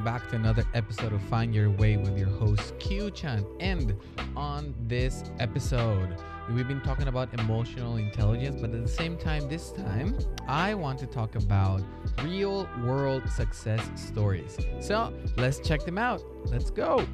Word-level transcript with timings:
welcome 0.00 0.18
back 0.18 0.30
to 0.30 0.36
another 0.36 0.64
episode 0.72 1.12
of 1.12 1.20
Find 1.24 1.54
Your 1.54 1.68
Way 1.68 1.98
with 1.98 2.16
your 2.16 2.30
host 2.30 2.78
Q 2.78 3.10
Chan. 3.10 3.44
And 3.60 3.94
on 4.34 4.74
this 4.86 5.24
episode, 5.38 6.16
we've 6.50 6.66
been 6.66 6.80
talking 6.80 7.08
about 7.08 7.34
emotional 7.38 7.96
intelligence, 7.96 8.62
but 8.62 8.70
at 8.70 8.82
the 8.82 8.88
same 8.88 9.18
time, 9.18 9.46
this 9.46 9.72
time, 9.72 10.16
I 10.48 10.72
want 10.72 11.00
to 11.00 11.06
talk 11.06 11.34
about 11.34 11.82
real 12.22 12.66
world 12.82 13.28
success 13.28 13.86
stories. 13.94 14.56
So 14.80 15.12
let's 15.36 15.60
check 15.60 15.84
them 15.84 15.98
out. 15.98 16.22
Let's 16.46 16.70
go. 16.70 17.06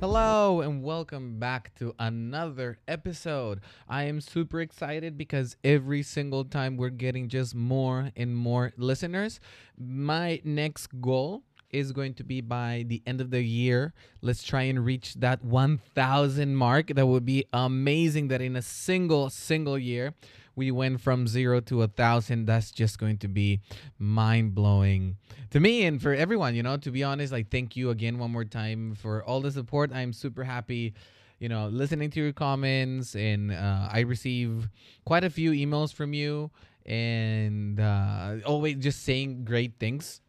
Hello 0.00 0.62
and 0.62 0.82
welcome 0.82 1.38
back 1.38 1.74
to 1.80 1.94
another 1.98 2.78
episode. 2.88 3.60
I 3.90 4.04
am 4.04 4.22
super 4.22 4.62
excited 4.62 5.18
because 5.18 5.56
every 5.62 6.02
single 6.02 6.46
time 6.46 6.78
we're 6.78 6.88
getting 6.88 7.28
just 7.28 7.54
more 7.54 8.10
and 8.16 8.34
more 8.34 8.72
listeners. 8.78 9.38
My 9.76 10.40
next 10.44 10.88
goal 11.02 11.42
is 11.72 11.92
going 11.92 12.14
to 12.14 12.24
be 12.24 12.40
by 12.40 12.84
the 12.86 13.02
end 13.06 13.20
of 13.20 13.30
the 13.30 13.42
year. 13.42 13.92
Let's 14.20 14.42
try 14.42 14.62
and 14.62 14.84
reach 14.84 15.14
that 15.14 15.42
1000 15.44 16.54
mark. 16.54 16.88
That 16.88 17.06
would 17.06 17.24
be 17.24 17.46
amazing 17.52 18.28
that 18.28 18.40
in 18.40 18.56
a 18.56 18.62
single 18.62 19.30
single 19.30 19.78
year 19.78 20.14
we 20.54 20.70
went 20.70 21.00
from 21.00 21.26
0 21.26 21.60
to 21.60 21.76
a 21.82 21.86
1000. 21.86 22.44
That's 22.44 22.70
just 22.70 22.98
going 22.98 23.18
to 23.18 23.28
be 23.28 23.60
mind-blowing 23.98 25.16
to 25.50 25.60
me 25.60 25.84
and 25.84 26.00
for 26.00 26.14
everyone, 26.14 26.54
you 26.54 26.62
know. 26.62 26.76
To 26.76 26.90
be 26.90 27.02
honest, 27.02 27.32
like 27.32 27.50
thank 27.50 27.76
you 27.76 27.90
again 27.90 28.18
one 28.18 28.30
more 28.30 28.44
time 28.44 28.94
for 28.94 29.24
all 29.24 29.40
the 29.40 29.50
support. 29.50 29.90
I'm 29.92 30.12
super 30.12 30.44
happy 30.44 30.94
you 31.38 31.48
know, 31.48 31.66
listening 31.66 32.08
to 32.08 32.20
your 32.20 32.32
comments, 32.32 33.16
and 33.16 33.50
uh, 33.50 33.88
I 33.90 34.00
receive 34.06 34.68
quite 35.04 35.24
a 35.24 35.30
few 35.30 35.50
emails 35.50 35.92
from 35.92 36.14
you, 36.14 36.52
and 36.86 37.80
uh, 37.80 38.36
always 38.46 38.76
just 38.76 39.02
saying 39.02 39.44
great 39.44 39.72
things 39.80 40.20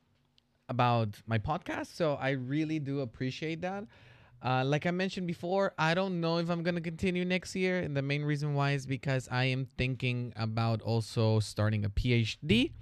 about 0.70 1.22
my 1.28 1.38
podcast. 1.38 1.88
So 1.88 2.16
I 2.16 2.32
really 2.32 2.80
do 2.80 3.02
appreciate 3.02 3.62
that. 3.62 3.86
Uh, 4.44 4.64
like 4.66 4.86
I 4.86 4.92
mentioned 4.92 5.26
before, 5.26 5.74
I 5.78 5.94
don't 5.94 6.20
know 6.20 6.38
if 6.38 6.50
I'm 6.50 6.64
gonna 6.64 6.82
continue 6.82 7.24
next 7.24 7.56
year, 7.56 7.80
and 7.80 7.96
the 7.96 8.02
main 8.02 8.24
reason 8.24 8.54
why 8.54 8.72
is 8.72 8.86
because 8.86 9.30
I 9.32 9.46
am 9.46 9.66
thinking 9.78 10.34
about 10.36 10.82
also 10.82 11.40
starting 11.40 11.86
a 11.86 11.90
PhD. 11.90 12.74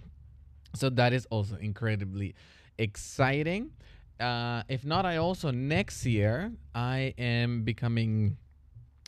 So 0.75 0.89
that 0.89 1.13
is 1.13 1.27
also 1.27 1.57
incredibly 1.57 2.33
exciting. 2.79 3.71
Uh, 4.19 4.63
if 4.69 4.85
not, 4.85 5.05
I 5.05 5.17
also 5.17 5.51
next 5.51 6.05
year 6.05 6.51
I 6.73 7.13
am 7.17 7.63
becoming, 7.63 8.37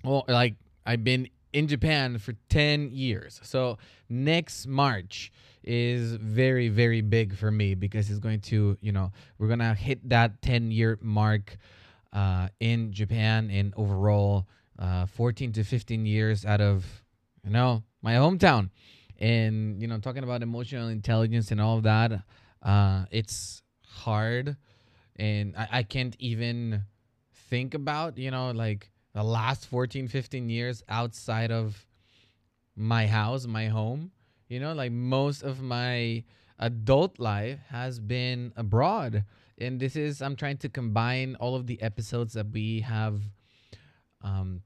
well, 0.03 0.25
like 0.27 0.55
I've 0.85 1.03
been 1.03 1.29
in 1.53 1.67
Japan 1.67 2.17
for 2.17 2.33
10 2.49 2.89
years. 2.91 3.39
So 3.43 3.77
next 4.09 4.67
March 4.67 5.31
is 5.63 6.13
very, 6.13 6.69
very 6.69 7.01
big 7.01 7.35
for 7.35 7.51
me 7.51 7.75
because 7.75 8.09
it's 8.09 8.19
going 8.19 8.41
to, 8.41 8.77
you 8.81 8.91
know, 8.91 9.11
we're 9.37 9.47
to 9.59 9.73
hit 9.73 10.07
that 10.09 10.41
10 10.41 10.71
year 10.71 10.97
mark 11.01 11.57
uh, 12.11 12.47
in 12.59 12.91
Japan 12.91 13.49
and 13.51 13.73
overall 13.77 14.47
uh, 14.79 15.05
14 15.05 15.53
to 15.53 15.63
15 15.63 16.05
years 16.05 16.45
out 16.45 16.61
of, 16.61 16.85
you 17.43 17.51
know, 17.51 17.83
my 18.01 18.13
hometown. 18.13 18.69
And, 19.19 19.81
you 19.81 19.87
know, 19.87 19.99
talking 19.99 20.23
about 20.23 20.41
emotional 20.41 20.89
intelligence 20.89 21.51
and 21.51 21.61
all 21.61 21.77
of 21.77 21.83
that, 21.83 22.11
uh, 22.61 23.05
it's 23.11 23.61
hard 23.85 24.57
and 25.15 25.55
I, 25.55 25.67
I 25.71 25.83
can't 25.83 26.15
even 26.19 26.83
think 27.49 27.73
about 27.73 28.17
you 28.17 28.31
know 28.31 28.51
like 28.51 28.89
the 29.13 29.23
last 29.23 29.67
14 29.67 30.07
15 30.07 30.49
years 30.49 30.83
outside 30.89 31.51
of 31.51 31.85
my 32.75 33.05
house 33.07 33.45
my 33.45 33.67
home 33.67 34.11
you 34.47 34.59
know 34.59 34.73
like 34.73 34.91
most 34.91 35.43
of 35.43 35.61
my 35.61 36.23
adult 36.59 37.19
life 37.19 37.59
has 37.69 37.99
been 37.99 38.53
abroad. 38.55 39.23
And 39.59 39.79
this 39.79 39.95
is 39.95 40.21
i'm 40.21 40.35
trying 40.35 40.57
to 40.57 40.69
combine 40.69 41.35
all 41.39 41.55
of 41.55 41.67
the 41.67 41.81
episodes 41.81 42.33
that 42.33 42.49
we 42.51 42.81
have 42.81 43.21
um 44.21 44.61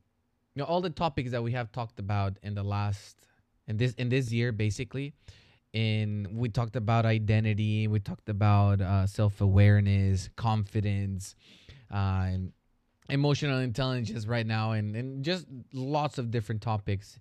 you 0.55 0.61
know 0.61 0.65
all 0.65 0.81
the 0.81 0.89
topics 0.89 1.31
that 1.31 1.43
we 1.43 1.51
have 1.51 1.71
talked 1.71 1.99
about 1.99 2.37
in 2.41 2.55
the 2.55 2.63
last 2.63 3.27
in 3.67 3.77
this 3.77 3.93
in 3.93 4.09
this 4.09 4.31
year 4.31 4.51
basically. 4.51 5.13
In 5.73 6.29
we 6.31 6.49
talked 6.49 6.75
about 6.75 7.05
identity 7.05 7.87
we 7.87 7.99
talked 7.99 8.29
about 8.29 8.81
uh, 8.81 9.05
self-awareness 9.05 10.29
confidence 10.35 11.35
uh, 11.93 12.25
and 12.31 12.53
emotional 13.09 13.59
intelligence 13.59 14.25
right 14.25 14.47
now 14.47 14.71
and, 14.71 14.95
and 14.95 15.23
just 15.23 15.45
lots 15.73 16.17
of 16.17 16.31
different 16.31 16.61
topics. 16.61 17.19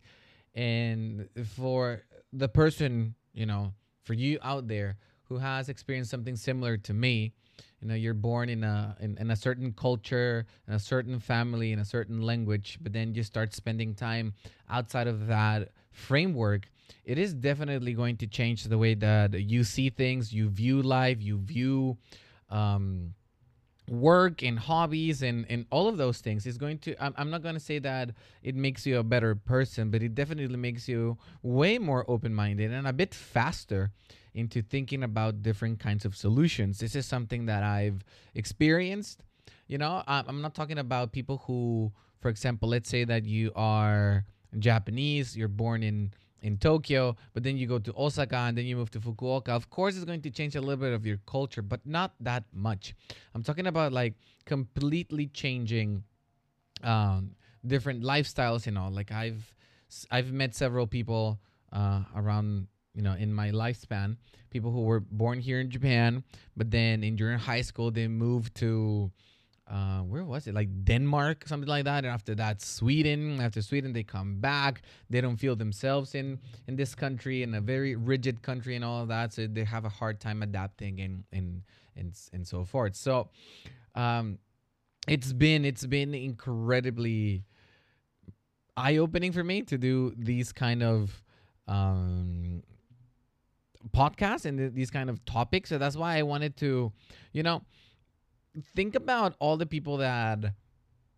And 0.55 1.29
for 1.57 2.03
the 2.33 2.49
person 2.49 3.15
you 3.33 3.47
know 3.47 3.73
for 4.03 4.15
you 4.15 4.39
out 4.43 4.69
there 4.69 4.97
who 5.25 5.39
has 5.39 5.69
experienced 5.69 6.11
something 6.11 6.37
similar 6.37 6.77
to 6.77 6.95
me 6.95 7.33
you 7.81 7.89
know 7.89 7.95
you're 7.95 8.15
born 8.15 8.49
in 8.49 8.65
a 8.65 8.97
in, 9.01 9.17
in 9.19 9.31
a 9.31 9.37
certain 9.37 9.73
culture 9.73 10.47
in 10.69 10.75
a 10.75 10.79
certain 10.79 11.19
family 11.19 11.73
in 11.73 11.79
a 11.79 11.85
certain 11.85 12.23
language 12.23 12.79
but 12.81 12.93
then 12.93 13.15
you 13.15 13.23
start 13.23 13.55
spending 13.55 13.95
time 13.95 14.35
outside 14.69 15.07
of 15.07 15.27
that 15.27 15.71
framework 15.91 16.69
it 17.05 17.19
is 17.19 17.35
definitely 17.35 17.93
going 17.95 18.17
to 18.19 18.27
change 18.27 18.65
the 18.65 18.79
way 18.79 18.95
that 18.95 19.33
you 19.33 19.65
see 19.65 19.91
things, 19.91 20.33
you 20.33 20.49
view 20.49 20.83
life, 20.83 21.23
you 21.23 21.39
view 21.39 21.97
um, 22.51 23.15
work 23.89 24.43
and 24.43 24.59
hobbies 24.59 25.23
and, 25.23 25.47
and 25.49 25.67
all 25.71 25.89
of 25.89 25.97
those 25.97 26.21
things. 26.21 26.47
is 26.47 26.59
going 26.59 26.79
to, 26.79 27.03
I'm, 27.03 27.15
I'm 27.17 27.31
not 27.31 27.43
going 27.43 27.55
to 27.55 27.61
say 27.61 27.79
that 27.81 28.11
it 28.43 28.55
makes 28.55 28.87
you 28.87 28.99
a 28.99 29.03
better 29.03 29.35
person, 29.35 29.91
but 29.91 30.03
it 30.03 30.15
definitely 30.15 30.57
makes 30.57 30.89
you 30.89 31.19
way 31.43 31.79
more 31.79 32.05
open 32.09 32.35
minded 32.35 32.73
and 32.73 32.87
a 32.87 32.93
bit 32.93 33.15
faster 33.15 33.91
into 34.35 34.61
thinking 34.61 35.03
about 35.03 35.43
different 35.43 35.81
kinds 35.81 36.05
of 36.05 36.15
solutions. 36.15 36.79
This 36.79 36.95
is 36.95 37.07
something 37.07 37.47
that 37.47 37.63
I've 37.63 38.05
experienced. 38.35 39.23
You 39.67 39.79
know, 39.79 40.03
I'm 40.07 40.43
not 40.43 40.55
talking 40.55 40.79
about 40.79 41.13
people 41.13 41.43
who, 41.47 41.93
for 42.21 42.29
example, 42.29 42.69
let's 42.69 42.89
say 42.89 43.05
that 43.05 43.25
you 43.25 43.51
are 43.57 44.25
Japanese, 44.59 45.37
you're 45.37 45.49
born 45.49 45.83
in 45.83 46.13
in 46.43 46.59
Tokyo, 46.59 47.17
but 47.33 47.43
then 47.43 47.57
you 47.57 47.67
go 47.67 47.79
to 47.79 47.93
Osaka 47.97 48.37
and 48.37 48.57
then 48.57 48.67
you 48.67 48.77
move 48.77 48.91
to 48.91 49.01
Fukuoka. 49.01 49.49
Of 49.49 49.71
course, 49.71 49.97
it's 49.97 50.05
going 50.05 50.23
to 50.23 50.31
change 50.31 50.55
a 50.55 50.61
little 50.61 50.77
bit 50.77 50.93
of 50.93 51.07
your 51.07 51.19
culture, 51.27 51.63
but 51.63 51.81
not 51.87 52.15
that 52.21 52.45
much. 52.53 52.95
I'm 53.35 53.43
talking 53.43 53.67
about 53.67 53.93
like 53.93 54.15
completely 54.45 55.27
changing 55.27 56.05
um, 56.83 57.33
different 57.67 58.03
lifestyles. 58.03 58.67
You 58.67 58.73
know, 58.73 58.89
like 58.89 59.13
I've 59.13 59.55
I've 60.11 60.33
met 60.33 60.55
several 60.55 60.87
people 60.87 61.41
uh, 61.73 62.03
around 62.15 62.69
you 62.95 63.03
know 63.03 63.15
in 63.15 63.33
my 63.33 63.51
lifespan, 63.51 64.17
people 64.51 64.71
who 64.71 64.83
were 64.83 65.01
born 65.01 65.41
here 65.41 65.61
in 65.61 65.71
Japan, 65.71 66.23
but 66.57 66.71
then 66.71 67.03
in 67.03 67.17
during 67.17 67.39
high 67.39 67.63
school 67.63 67.91
they 67.91 68.09
moved 68.09 68.55
to 68.57 69.11
uh, 69.69 70.01
where 70.01 70.25
was 70.25 70.47
it? 70.47 70.55
Like 70.55 70.85
Denmark, 70.85 71.49
something 71.49 71.69
like 71.69 71.85
that. 71.85 72.05
And 72.05 72.07
after 72.07 72.35
that, 72.37 72.63
Sweden. 72.63 73.41
After 73.41 73.61
Sweden, 73.63 73.93
they 73.93 74.05
come 74.05 74.41
back. 74.41 74.83
They 75.11 75.21
don't 75.21 75.37
feel 75.37 75.57
themselves 75.57 76.15
in 76.15 76.39
in 76.69 76.77
this 76.77 76.95
country, 76.95 77.43
in 77.43 77.55
a 77.55 77.61
very 77.61 77.97
rigid 77.97 78.43
country, 78.43 78.77
and 78.77 78.85
all 78.85 79.03
of 79.03 79.09
that. 79.09 79.33
So 79.33 79.47
they 79.47 79.65
have 79.65 79.85
a 79.85 79.89
hard 79.89 80.21
time 80.21 80.43
adapting 80.43 81.01
and 81.01 81.25
and 81.33 81.63
and 81.97 82.17
and 82.33 82.47
so 82.47 82.65
forth. 82.65 82.95
So, 82.95 83.31
um, 83.97 84.39
it's 85.09 85.33
been 85.33 85.65
it's 85.65 85.87
been 85.87 86.15
incredibly 86.15 87.45
eye 88.77 88.99
opening 88.99 89.33
for 89.33 89.43
me 89.43 89.63
to 89.63 89.79
do 89.79 90.15
these 90.17 90.53
kind 90.53 90.83
of 90.83 91.23
um 91.67 92.63
podcasts 93.91 94.45
and 94.45 94.59
th- 94.59 94.73
these 94.75 94.91
kind 94.91 95.11
of 95.11 95.25
topics. 95.25 95.71
So 95.71 95.79
that's 95.79 95.97
why 95.97 96.19
I 96.19 96.23
wanted 96.23 96.57
to, 96.59 96.93
you 97.33 97.43
know 97.43 97.63
think 98.75 98.95
about 98.95 99.35
all 99.39 99.57
the 99.57 99.67
people 99.67 99.99
that 99.99 100.55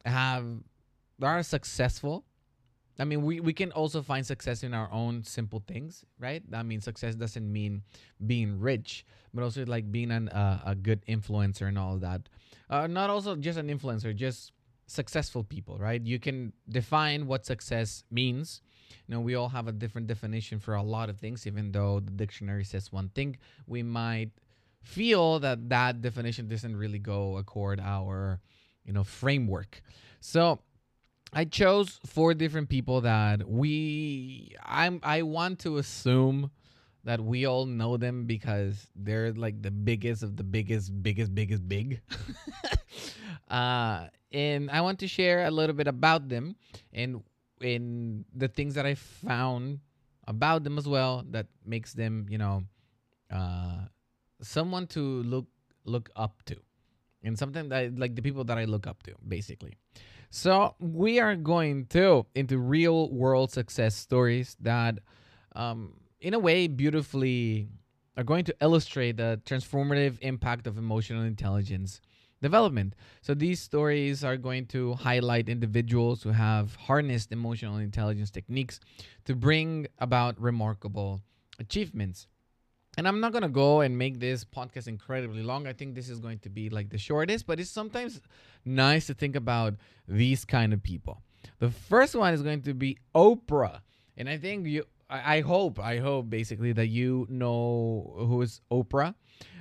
have 0.04 0.46
that 1.18 1.26
are 1.26 1.42
successful. 1.42 2.24
I 3.00 3.04
mean, 3.04 3.22
we, 3.22 3.38
we 3.38 3.52
can 3.52 3.70
also 3.72 4.02
find 4.02 4.26
success 4.26 4.64
in 4.64 4.74
our 4.74 4.90
own 4.90 5.22
simple 5.22 5.62
things, 5.66 6.04
right? 6.18 6.42
I 6.52 6.64
mean, 6.64 6.80
success 6.80 7.14
doesn't 7.14 7.52
mean 7.52 7.82
being 8.26 8.58
rich, 8.58 9.06
but 9.32 9.44
also 9.44 9.64
like 9.66 9.92
being 9.92 10.10
an, 10.10 10.28
uh, 10.30 10.62
a 10.66 10.74
good 10.74 11.04
influencer 11.06 11.68
and 11.68 11.78
all 11.78 11.96
that. 11.98 12.28
Uh, 12.68 12.88
not 12.88 13.08
also 13.08 13.36
just 13.36 13.56
an 13.56 13.68
influencer, 13.68 14.14
just 14.14 14.52
successful 14.88 15.44
people, 15.44 15.78
right? 15.78 16.04
You 16.04 16.18
can 16.18 16.52
define 16.68 17.28
what 17.28 17.46
success 17.46 18.02
means. 18.10 18.62
You 19.06 19.14
know, 19.14 19.20
we 19.20 19.36
all 19.36 19.48
have 19.48 19.68
a 19.68 19.72
different 19.72 20.08
definition 20.08 20.58
for 20.58 20.74
a 20.74 20.82
lot 20.82 21.08
of 21.08 21.18
things, 21.18 21.46
even 21.46 21.70
though 21.70 22.00
the 22.00 22.10
dictionary 22.10 22.64
says 22.64 22.90
one 22.90 23.10
thing. 23.10 23.36
We 23.68 23.84
might 23.84 24.30
feel 24.88 25.38
that 25.40 25.68
that 25.68 26.00
definition 26.00 26.48
doesn't 26.48 26.76
really 26.76 26.98
go 26.98 27.36
accord 27.36 27.80
our 27.80 28.40
you 28.84 28.92
know 28.92 29.04
framework. 29.04 29.82
So 30.20 30.60
i 31.32 31.44
chose 31.44 32.00
four 32.06 32.32
different 32.32 32.70
people 32.70 33.02
that 33.02 33.46
we 33.46 34.56
i'm 34.64 34.98
i 35.02 35.20
want 35.20 35.58
to 35.58 35.76
assume 35.76 36.50
that 37.04 37.20
we 37.20 37.44
all 37.44 37.66
know 37.66 37.98
them 37.98 38.24
because 38.24 38.88
they're 38.96 39.32
like 39.34 39.60
the 39.60 39.70
biggest 39.70 40.22
of 40.22 40.36
the 40.36 40.42
biggest 40.42 40.88
biggest 41.02 41.34
biggest 41.34 41.68
big. 41.68 42.00
Uh 43.48 44.08
and 44.32 44.70
i 44.70 44.80
want 44.80 44.98
to 45.00 45.08
share 45.08 45.46
a 45.46 45.50
little 45.50 45.74
bit 45.74 45.88
about 45.88 46.28
them 46.28 46.54
and 46.92 47.22
in 47.62 48.24
the 48.34 48.48
things 48.48 48.74
that 48.74 48.84
i 48.84 48.94
found 48.94 49.80
about 50.26 50.64
them 50.64 50.76
as 50.76 50.86
well 50.86 51.24
that 51.30 51.46
makes 51.64 51.94
them 51.94 52.26
you 52.28 52.36
know 52.36 52.62
uh 53.32 53.88
someone 54.40 54.86
to 54.88 55.22
look 55.22 55.46
look 55.84 56.10
up 56.16 56.42
to 56.44 56.56
and 57.22 57.38
something 57.38 57.68
that 57.70 57.98
like 57.98 58.14
the 58.14 58.22
people 58.22 58.44
that 58.44 58.58
I 58.58 58.64
look 58.64 58.86
up 58.86 59.02
to, 59.04 59.14
basically. 59.26 59.74
So 60.30 60.74
we 60.78 61.20
are 61.20 61.34
going 61.34 61.86
to 61.86 62.26
into 62.34 62.58
real 62.58 63.10
world 63.10 63.50
success 63.50 63.96
stories 63.96 64.56
that, 64.60 64.98
um, 65.56 65.94
in 66.20 66.34
a 66.34 66.38
way, 66.38 66.68
beautifully 66.68 67.68
are 68.16 68.24
going 68.24 68.44
to 68.44 68.54
illustrate 68.60 69.16
the 69.16 69.40
transformative 69.46 70.18
impact 70.20 70.66
of 70.66 70.76
emotional 70.76 71.22
intelligence 71.22 72.00
development. 72.42 72.94
So 73.22 73.34
these 73.34 73.60
stories 73.60 74.22
are 74.22 74.36
going 74.36 74.66
to 74.66 74.94
highlight 74.94 75.48
individuals 75.48 76.22
who 76.22 76.30
have 76.30 76.76
harnessed 76.76 77.32
emotional 77.32 77.78
intelligence 77.78 78.30
techniques 78.30 78.80
to 79.24 79.34
bring 79.34 79.86
about 79.98 80.40
remarkable 80.40 81.22
achievements. 81.58 82.26
And 82.98 83.06
I'm 83.06 83.20
not 83.20 83.32
to 83.32 83.48
go 83.48 83.82
and 83.82 83.96
make 83.96 84.18
this 84.18 84.44
podcast 84.44 84.88
incredibly 84.88 85.44
long. 85.44 85.68
I 85.68 85.72
think 85.72 85.94
this 85.94 86.08
is 86.08 86.18
going 86.18 86.40
to 86.40 86.50
be 86.50 86.68
like 86.68 86.90
the 86.90 86.98
shortest, 86.98 87.46
but 87.46 87.60
it's 87.60 87.70
sometimes 87.70 88.20
nice 88.64 89.06
to 89.06 89.14
think 89.14 89.36
about 89.36 89.74
these 90.08 90.44
kind 90.44 90.72
of 90.72 90.82
people. 90.82 91.22
The 91.60 91.70
first 91.70 92.16
one 92.16 92.34
is 92.34 92.42
going 92.42 92.62
to 92.62 92.74
be 92.74 92.98
Oprah. 93.14 93.82
And 94.16 94.28
I 94.28 94.36
think 94.36 94.66
you 94.66 94.82
I, 95.08 95.40
hope, 95.40 95.78
I 95.78 95.98
hope 95.98 96.28
basically 96.28 96.72
that 96.72 96.88
you 96.88 97.24
know 97.30 98.14
who 98.18 98.42
is 98.42 98.60
Oprah. 98.70 99.14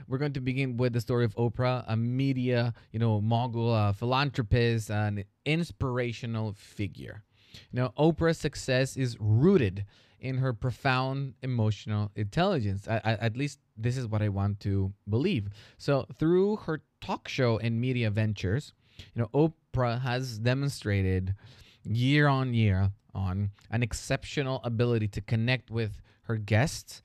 We're 0.07 0.17
going 0.17 0.33
to 0.33 0.41
begin 0.41 0.75
with 0.77 0.93
the 0.93 0.99
story 0.99 1.23
of 1.23 1.35
Oprah, 1.35 1.85
a 1.87 1.95
media, 1.95 2.73
you 2.91 2.97
know, 2.99 3.21
mogul, 3.21 3.73
a 3.73 3.93
philanthropist, 3.93 4.89
an 4.89 5.23
inspirational 5.45 6.53
figure. 6.53 7.23
Know, 7.71 7.93
Oprah's 7.97 8.39
success 8.39 8.97
is 8.97 9.15
rooted 9.19 9.85
in 10.19 10.37
her 10.37 10.53
profound 10.53 11.35
emotional 11.41 12.11
intelligence. 12.15 12.87
I, 12.87 13.01
I, 13.03 13.11
at 13.13 13.37
least 13.37 13.59
this 13.77 13.97
is 13.97 14.07
what 14.07 14.21
I 14.21 14.29
want 14.29 14.59
to 14.61 14.93
believe. 15.09 15.49
So 15.77 16.05
through 16.17 16.57
her 16.57 16.81
talk 17.01 17.27
show 17.27 17.57
and 17.59 17.79
media 17.79 18.09
ventures, 18.09 18.73
you 19.13 19.21
know, 19.21 19.29
Oprah 19.33 20.01
has 20.01 20.39
demonstrated 20.39 21.35
year 21.83 22.27
on 22.27 22.53
year 22.53 22.91
on 23.13 23.51
an 23.71 23.83
exceptional 23.83 24.61
ability 24.63 25.07
to 25.09 25.21
connect 25.21 25.69
with 25.69 26.01
her 26.23 26.35
guests 26.35 27.03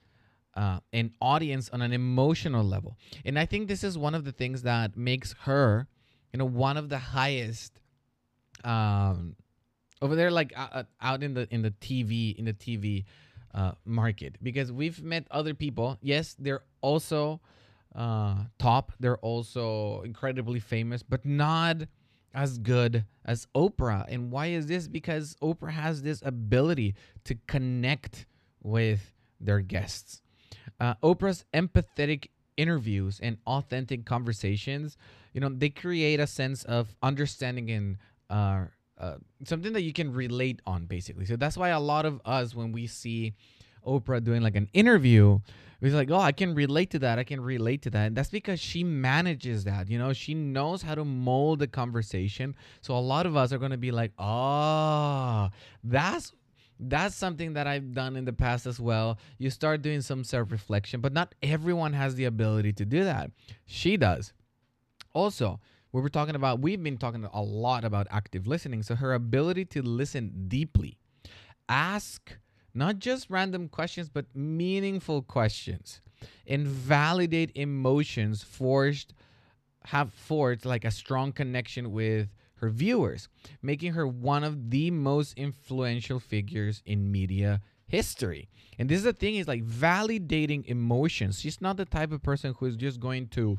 uh, 0.54 0.80
and 0.92 1.12
audience 1.20 1.70
on 1.70 1.80
an 1.82 1.92
emotional 1.92 2.64
level. 2.64 2.96
And 3.24 3.38
I 3.38 3.46
think 3.46 3.68
this 3.68 3.84
is 3.84 3.96
one 3.96 4.14
of 4.14 4.24
the 4.24 4.32
things 4.32 4.62
that 4.62 4.96
makes 4.96 5.34
her, 5.40 5.86
you 6.32 6.38
know, 6.38 6.44
one 6.44 6.76
of 6.76 6.88
the 6.88 6.98
highest 6.98 7.80
um, 8.64 9.36
over 10.02 10.14
there, 10.16 10.30
like 10.30 10.52
uh, 10.54 10.68
uh 10.72 10.82
out 11.00 11.22
in 11.22 11.32
the 11.32 11.48
in 11.50 11.62
the 11.62 11.70
TV 11.70 12.36
in 12.36 12.44
the 12.44 12.52
TV 12.52 13.04
uh, 13.54 13.72
market, 13.86 14.36
because 14.42 14.70
we've 14.70 15.02
met 15.02 15.26
other 15.30 15.54
people. 15.54 15.96
Yes, 16.02 16.36
they're 16.38 16.64
also 16.82 17.40
uh, 17.94 18.34
top. 18.58 18.92
They're 19.00 19.18
also 19.18 20.02
incredibly 20.02 20.60
famous, 20.60 21.02
but 21.02 21.24
not 21.24 21.76
as 22.34 22.58
good 22.58 23.04
as 23.24 23.46
Oprah. 23.54 24.04
And 24.08 24.30
why 24.30 24.46
is 24.46 24.66
this? 24.66 24.88
Because 24.88 25.36
Oprah 25.42 25.70
has 25.72 26.02
this 26.02 26.22
ability 26.24 26.94
to 27.24 27.36
connect 27.46 28.26
with 28.62 29.12
their 29.40 29.60
guests. 29.60 30.22
Uh, 30.80 30.94
Oprah's 31.02 31.44
empathetic 31.54 32.28
interviews 32.56 33.20
and 33.22 33.38
authentic 33.46 34.04
conversations, 34.04 34.96
you 35.32 35.40
know, 35.40 35.48
they 35.48 35.70
create 35.70 36.20
a 36.20 36.26
sense 36.26 36.64
of 36.64 36.94
understanding 37.02 37.70
and 37.70 37.96
uh, 39.02 39.16
something 39.44 39.72
that 39.72 39.82
you 39.82 39.92
can 39.92 40.12
relate 40.12 40.60
on, 40.64 40.86
basically. 40.86 41.26
So 41.26 41.36
that's 41.36 41.56
why 41.56 41.70
a 41.70 41.80
lot 41.80 42.06
of 42.06 42.20
us, 42.24 42.54
when 42.54 42.70
we 42.70 42.86
see 42.86 43.34
Oprah 43.84 44.22
doing 44.22 44.42
like 44.42 44.54
an 44.54 44.68
interview, 44.72 45.40
it's 45.80 45.94
like, 45.94 46.12
oh, 46.12 46.20
I 46.20 46.30
can 46.30 46.54
relate 46.54 46.90
to 46.90 47.00
that. 47.00 47.18
I 47.18 47.24
can 47.24 47.40
relate 47.40 47.82
to 47.82 47.90
that. 47.90 48.06
And 48.06 48.16
that's 48.16 48.30
because 48.30 48.60
she 48.60 48.84
manages 48.84 49.64
that. 49.64 49.90
You 49.90 49.98
know, 49.98 50.12
she 50.12 50.34
knows 50.34 50.82
how 50.82 50.94
to 50.94 51.04
mold 51.04 51.58
the 51.58 51.66
conversation. 51.66 52.54
So 52.80 52.96
a 52.96 53.00
lot 53.00 53.26
of 53.26 53.36
us 53.36 53.52
are 53.52 53.58
going 53.58 53.72
to 53.72 53.76
be 53.76 53.90
like, 53.90 54.12
oh, 54.18 55.50
that's 55.82 56.32
that's 56.78 57.14
something 57.14 57.52
that 57.54 57.66
I've 57.66 57.92
done 57.92 58.16
in 58.16 58.24
the 58.24 58.32
past 58.32 58.66
as 58.66 58.78
well. 58.80 59.18
You 59.38 59.50
start 59.50 59.82
doing 59.82 60.00
some 60.00 60.22
self 60.22 60.52
reflection, 60.52 61.00
but 61.00 61.12
not 61.12 61.34
everyone 61.42 61.92
has 61.92 62.14
the 62.14 62.26
ability 62.26 62.72
to 62.74 62.84
do 62.84 63.02
that. 63.02 63.32
She 63.66 63.96
does. 63.96 64.32
Also, 65.12 65.58
we 65.92 66.00
were 66.00 66.08
talking 66.08 66.34
about, 66.34 66.60
we've 66.60 66.82
been 66.82 66.98
talking 66.98 67.24
a 67.32 67.42
lot 67.42 67.84
about 67.84 68.06
active 68.10 68.46
listening. 68.46 68.82
So 68.82 68.94
her 68.94 69.12
ability 69.12 69.66
to 69.66 69.82
listen 69.82 70.46
deeply, 70.48 70.98
ask 71.68 72.36
not 72.74 72.98
just 72.98 73.28
random 73.28 73.68
questions, 73.68 74.08
but 74.08 74.26
meaningful 74.34 75.22
questions, 75.22 76.00
and 76.46 76.66
validate 76.66 77.52
emotions 77.54 78.42
forged 78.42 79.12
have 79.86 80.12
forged 80.12 80.64
like 80.64 80.84
a 80.84 80.90
strong 80.90 81.32
connection 81.32 81.90
with 81.90 82.28
her 82.54 82.70
viewers, 82.70 83.28
making 83.60 83.92
her 83.94 84.06
one 84.06 84.44
of 84.44 84.70
the 84.70 84.90
most 84.90 85.34
influential 85.36 86.20
figures 86.20 86.80
in 86.86 87.10
media 87.10 87.60
history. 87.88 88.48
And 88.78 88.88
this 88.88 88.98
is 88.98 89.04
the 89.04 89.12
thing 89.12 89.34
is 89.34 89.48
like 89.48 89.64
validating 89.66 90.64
emotions. 90.66 91.40
She's 91.40 91.60
not 91.60 91.76
the 91.76 91.84
type 91.84 92.12
of 92.12 92.22
person 92.22 92.54
who 92.56 92.66
is 92.66 92.76
just 92.76 93.00
going 93.00 93.26
to 93.30 93.58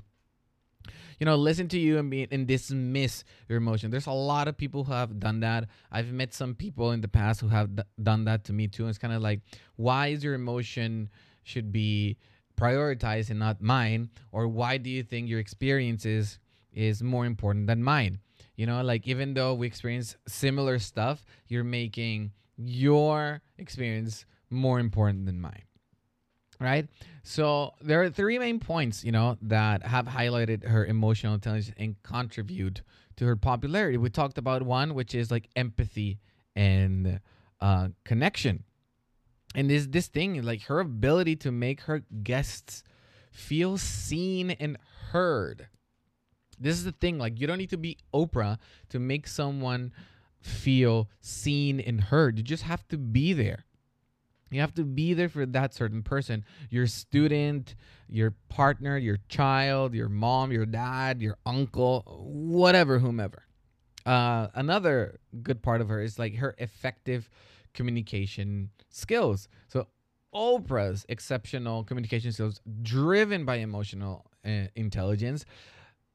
you 1.20 1.26
know, 1.26 1.36
listen 1.36 1.68
to 1.70 1.80
you 1.80 1.98
and 1.98 2.10
be 2.10 2.28
and 2.32 2.48
dismiss 2.48 3.24
your 3.48 3.58
emotion. 3.58 3.92
There's 3.92 4.08
a 4.08 4.12
lot 4.12 4.48
of 4.48 4.58
people 4.58 4.84
who 4.84 4.94
have 4.94 5.20
done 5.20 5.40
that. 5.42 5.68
I've 5.92 6.12
met 6.12 6.34
some 6.34 6.56
people 6.56 6.92
in 6.92 7.02
the 7.02 7.08
past 7.08 7.42
who 7.42 7.48
have 7.50 7.76
d- 7.76 7.84
done 8.02 8.26
that 8.26 8.44
to 8.46 8.54
me 8.54 8.68
too. 8.68 8.88
It's 8.88 8.98
kind 8.98 9.14
of 9.14 9.22
like, 9.22 9.42
why 9.76 10.08
is 10.08 10.24
your 10.24 10.34
emotion 10.34 11.10
should 11.44 11.72
be 11.72 12.18
prioritized 12.58 13.30
and 13.30 13.40
not 13.40 13.62
mine, 13.62 14.10
or 14.32 14.48
why 14.48 14.78
do 14.78 14.90
you 14.90 15.04
think 15.04 15.30
your 15.30 15.40
experiences 15.40 16.40
is 16.72 17.02
more 17.02 17.26
important 17.26 17.68
than 17.68 17.84
mine? 17.84 18.20
You 18.56 18.68
know, 18.68 18.82
like 18.84 19.08
even 19.08 19.34
though 19.34 19.54
we 19.54 19.68
experience 19.68 20.16
similar 20.28 20.78
stuff, 20.80 21.26
you're 21.48 21.64
making 21.64 22.32
your 22.58 23.42
experience 23.58 24.26
more 24.50 24.80
important 24.80 25.26
than 25.26 25.42
mine 25.42 25.64
right? 26.60 26.88
So 27.24 27.74
there 27.82 28.02
are 28.04 28.10
three 28.10 28.38
main 28.40 28.60
points, 28.60 29.04
you 29.04 29.12
know, 29.12 29.38
that 29.42 29.84
have 29.84 30.06
highlighted 30.06 30.68
her 30.68 30.86
emotional 30.86 31.34
intelligence 31.34 31.76
and 31.78 32.02
contribute 32.04 32.82
to 33.18 33.26
her 33.26 33.36
popularity. 33.36 33.98
We 33.98 34.10
talked 34.10 34.38
about 34.38 34.64
one, 34.64 34.94
which 34.94 35.16
is 35.16 35.32
like 35.32 35.50
empathy 35.56 36.20
and 36.56 37.20
uh, 37.62 37.90
connection. 38.04 38.64
And 39.56 39.70
this 39.70 39.88
this 39.88 40.08
thing, 40.08 40.42
like 40.42 40.64
her 40.64 40.80
ability 40.80 41.36
to 41.38 41.52
make 41.52 41.82
her 41.82 42.04
guests 42.24 42.84
feel 43.32 43.78
seen 43.78 44.52
and 44.52 44.78
heard. 45.12 45.68
This 46.60 46.76
is 46.76 46.86
the 46.86 46.92
thing, 46.92 47.18
like 47.20 47.40
you 47.40 47.48
don't 47.48 47.58
need 47.58 47.70
to 47.70 47.78
be 47.78 47.98
Oprah 48.14 48.58
to 48.90 49.00
make 49.00 49.28
someone 49.28 49.92
feel 50.42 51.10
seen 51.22 51.80
and 51.80 52.02
heard. 52.02 52.38
You 52.38 52.44
just 52.44 52.64
have 52.64 52.88
to 52.90 52.98
be 52.98 53.34
there. 53.34 53.66
You 54.54 54.62
have 54.62 54.74
to 54.76 54.84
be 54.84 55.14
there 55.14 55.30
for 55.30 55.46
that 55.46 55.74
certain 55.74 56.04
person 56.04 56.46
your 56.70 56.88
student, 56.88 57.76
your 58.08 58.36
partner, 58.50 58.98
your 58.98 59.18
child, 59.30 59.94
your 59.94 60.10
mom, 60.10 60.52
your 60.52 60.66
dad, 60.66 61.22
your 61.22 61.38
uncle, 61.46 62.04
whatever, 62.06 63.00
whomever. 63.00 63.44
Uh, 64.06 64.48
another 64.56 65.20
good 65.42 65.62
part 65.62 65.82
of 65.82 65.90
her 65.90 66.02
is 66.02 66.20
like 66.20 66.36
her 66.36 66.56
effective 66.58 67.30
communication 67.74 68.70
skills. 68.90 69.48
So, 69.68 69.88
Oprah's 70.34 71.06
exceptional 71.10 71.84
communication 71.84 72.32
skills, 72.32 72.60
driven 72.82 73.46
by 73.46 73.58
emotional 73.58 74.26
uh, 74.46 74.68
intelligence, 74.76 75.46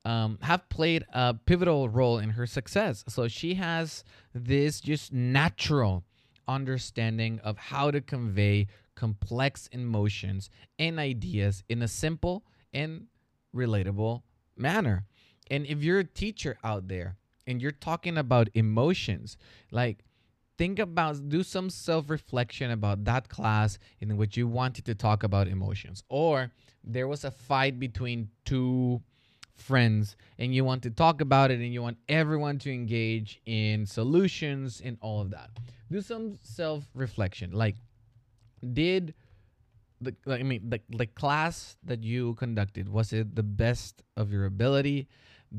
um, 0.04 0.38
have 0.42 0.68
played 0.68 1.04
a 1.12 1.35
pivotal 1.35 1.88
role 1.88 2.18
in 2.18 2.30
her 2.30 2.47
success. 2.47 3.04
So, 3.09 3.28
she 3.28 3.54
has 3.54 4.04
this 4.35 4.80
just 4.80 5.12
natural 5.12 6.04
understanding 6.48 7.38
of 7.44 7.58
how 7.58 7.90
to 7.90 8.00
convey 8.00 8.66
complex 8.94 9.68
emotions 9.70 10.50
and 10.78 10.98
ideas 10.98 11.62
in 11.68 11.82
a 11.82 11.88
simple 11.88 12.44
and 12.72 13.06
relatable 13.54 14.22
manner. 14.56 15.04
And 15.50 15.66
if 15.66 15.82
you're 15.82 16.00
a 16.00 16.04
teacher 16.04 16.58
out 16.64 16.88
there 16.88 17.16
and 17.46 17.62
you're 17.62 17.70
talking 17.70 18.18
about 18.18 18.48
emotions, 18.54 19.36
like 19.70 20.04
think 20.58 20.78
about 20.78 21.28
do 21.28 21.42
some 21.42 21.70
self-reflection 21.70 22.70
about 22.70 23.04
that 23.04 23.28
class 23.28 23.78
in 24.00 24.16
which 24.16 24.36
you 24.36 24.48
wanted 24.48 24.84
to 24.86 24.94
talk 24.94 25.22
about 25.22 25.46
emotions 25.46 26.02
or 26.08 26.50
there 26.82 27.06
was 27.06 27.24
a 27.24 27.30
fight 27.30 27.78
between 27.78 28.28
two 28.44 29.00
friends 29.58 30.16
and 30.38 30.54
you 30.54 30.64
want 30.64 30.82
to 30.82 30.90
talk 30.90 31.20
about 31.20 31.50
it 31.50 31.60
and 31.60 31.72
you 31.72 31.82
want 31.82 31.98
everyone 32.08 32.58
to 32.58 32.72
engage 32.72 33.40
in 33.46 33.86
solutions 33.86 34.80
and 34.84 34.96
all 35.00 35.20
of 35.20 35.30
that 35.30 35.50
do 35.90 36.00
some 36.00 36.38
self 36.42 36.84
reflection. 36.94 37.52
Like, 37.52 37.76
did 38.72 39.14
the 40.00 40.14
I 40.26 40.42
mean 40.42 40.70
the 40.70 40.80
the 40.88 41.06
class 41.06 41.76
that 41.84 42.04
you 42.04 42.34
conducted 42.34 42.88
was 42.88 43.12
it 43.12 43.34
the 43.34 43.42
best 43.42 44.02
of 44.16 44.32
your 44.32 44.44
ability? 44.44 45.08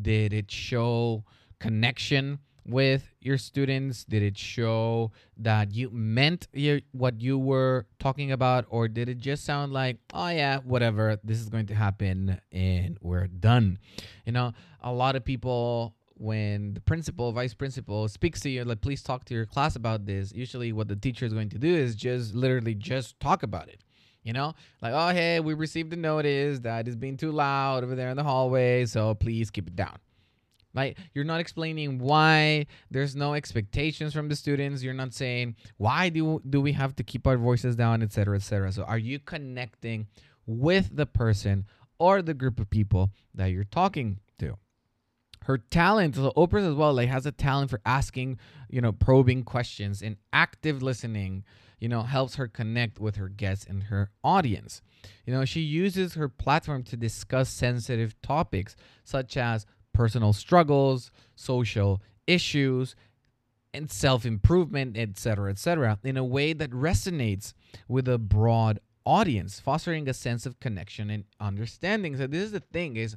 Did 0.01 0.33
it 0.33 0.51
show 0.51 1.23
connection 1.59 2.39
with 2.69 3.09
your 3.19 3.37
students? 3.37 4.03
Did 4.03 4.23
it 4.23 4.37
show 4.37 5.11
that 5.37 5.73
you 5.73 5.89
meant 5.91 6.47
your, 6.53 6.81
what 6.91 7.21
you 7.21 7.37
were 7.37 7.85
talking 7.99 8.31
about, 8.31 8.65
or 8.69 8.87
did 8.87 9.09
it 9.09 9.17
just 9.17 9.43
sound 9.43 9.73
like, 9.73 9.97
oh, 10.13 10.29
yeah, 10.29 10.59
whatever, 10.59 11.19
this 11.23 11.39
is 11.39 11.49
going 11.49 11.67
to 11.67 11.75
happen 11.75 12.39
and 12.51 12.97
we're 13.01 13.27
done? 13.27 13.79
You 14.25 14.31
know, 14.31 14.53
a 14.81 14.91
lot 14.91 15.15
of 15.15 15.25
people 15.25 15.95
when 16.19 16.73
the 16.73 16.81
principal, 16.81 17.31
vice 17.31 17.53
principal 17.53 18.07
speaks 18.09 18.41
to 18.41 18.49
you, 18.49 18.65
like, 18.65 18.81
please 18.81 19.01
talk 19.01 19.23
to 19.25 19.33
your 19.33 19.45
class 19.45 19.75
about 19.75 20.05
this. 20.05 20.33
Usually, 20.33 20.73
what 20.73 20.89
the 20.89 20.95
teacher 20.95 21.25
is 21.25 21.33
going 21.33 21.49
to 21.49 21.57
do 21.57 21.73
is 21.73 21.95
just 21.95 22.35
literally 22.35 22.75
just 22.75 23.19
talk 23.19 23.41
about 23.41 23.69
it. 23.69 23.81
You 24.21 24.33
know, 24.33 24.53
like, 24.81 24.93
oh, 24.93 25.09
hey, 25.09 25.39
we 25.39 25.53
received 25.53 25.93
a 25.93 25.95
notice 25.95 26.59
that 26.59 26.89
is 26.89 26.97
being 26.97 27.15
too 27.15 27.31
loud 27.31 27.85
over 27.85 27.95
there 27.95 28.09
in 28.09 28.17
the 28.17 28.23
hallway, 28.23 28.85
so 28.85 29.15
please 29.15 29.49
keep 29.49 29.67
it 29.67 29.77
down. 29.77 29.97
Like, 30.73 30.97
you're 31.13 31.25
not 31.25 31.39
explaining 31.39 31.99
why 31.99 32.67
there's 32.91 33.15
no 33.15 33.33
expectations 33.33 34.13
from 34.13 34.29
the 34.29 34.35
students. 34.35 34.83
You're 34.83 34.93
not 34.93 35.13
saying 35.13 35.55
why 35.77 36.09
do 36.09 36.41
do 36.47 36.61
we 36.61 36.73
have 36.73 36.95
to 36.97 37.03
keep 37.03 37.25
our 37.25 37.37
voices 37.37 37.75
down, 37.75 38.03
etc., 38.03 38.37
etc. 38.37 38.71
So, 38.71 38.83
are 38.83 38.97
you 38.97 39.19
connecting 39.19 40.07
with 40.45 40.95
the 40.95 41.05
person 41.05 41.65
or 41.97 42.21
the 42.21 42.33
group 42.33 42.59
of 42.59 42.69
people 42.69 43.11
that 43.33 43.47
you're 43.47 43.63
talking 43.63 44.19
to? 44.39 44.57
Her 45.43 45.57
talent, 45.57 46.15
so 46.15 46.31
Oprah 46.35 46.67
as 46.69 46.75
well, 46.75 46.93
like 46.93 47.09
has 47.09 47.25
a 47.25 47.31
talent 47.31 47.71
for 47.71 47.81
asking, 47.85 48.37
you 48.69 48.81
know, 48.81 48.91
probing 48.91 49.43
questions 49.43 50.01
and 50.01 50.17
active 50.31 50.83
listening 50.83 51.43
you 51.79 51.87
know, 51.87 52.03
helps 52.03 52.35
her 52.35 52.47
connect 52.47 52.99
with 52.99 53.15
her 53.15 53.29
guests 53.29 53.65
and 53.65 53.83
her 53.83 54.11
audience. 54.23 54.81
You 55.25 55.33
know, 55.33 55.45
she 55.45 55.61
uses 55.61 56.15
her 56.15 56.27
platform 56.27 56.83
to 56.83 56.97
discuss 56.97 57.49
sensitive 57.49 58.21
topics 58.21 58.75
such 59.03 59.37
as 59.37 59.65
personal 59.93 60.33
struggles, 60.33 61.11
social 61.35 62.01
issues, 62.27 62.95
and 63.73 63.91
self-improvement, 63.91 64.97
etc., 64.97 65.51
etc., 65.51 65.99
in 66.03 66.17
a 66.17 66.23
way 66.23 66.53
that 66.53 66.71
resonates 66.71 67.53
with 67.87 68.07
a 68.07 68.17
broad 68.17 68.79
audience, 69.05 69.59
fostering 69.59 70.07
a 70.07 70.13
sense 70.13 70.45
of 70.45 70.59
connection 70.59 71.09
and 71.09 71.23
understanding. 71.39 72.17
So 72.17 72.27
this 72.27 72.43
is 72.43 72.51
the 72.51 72.59
thing 72.59 72.95
is 72.95 73.15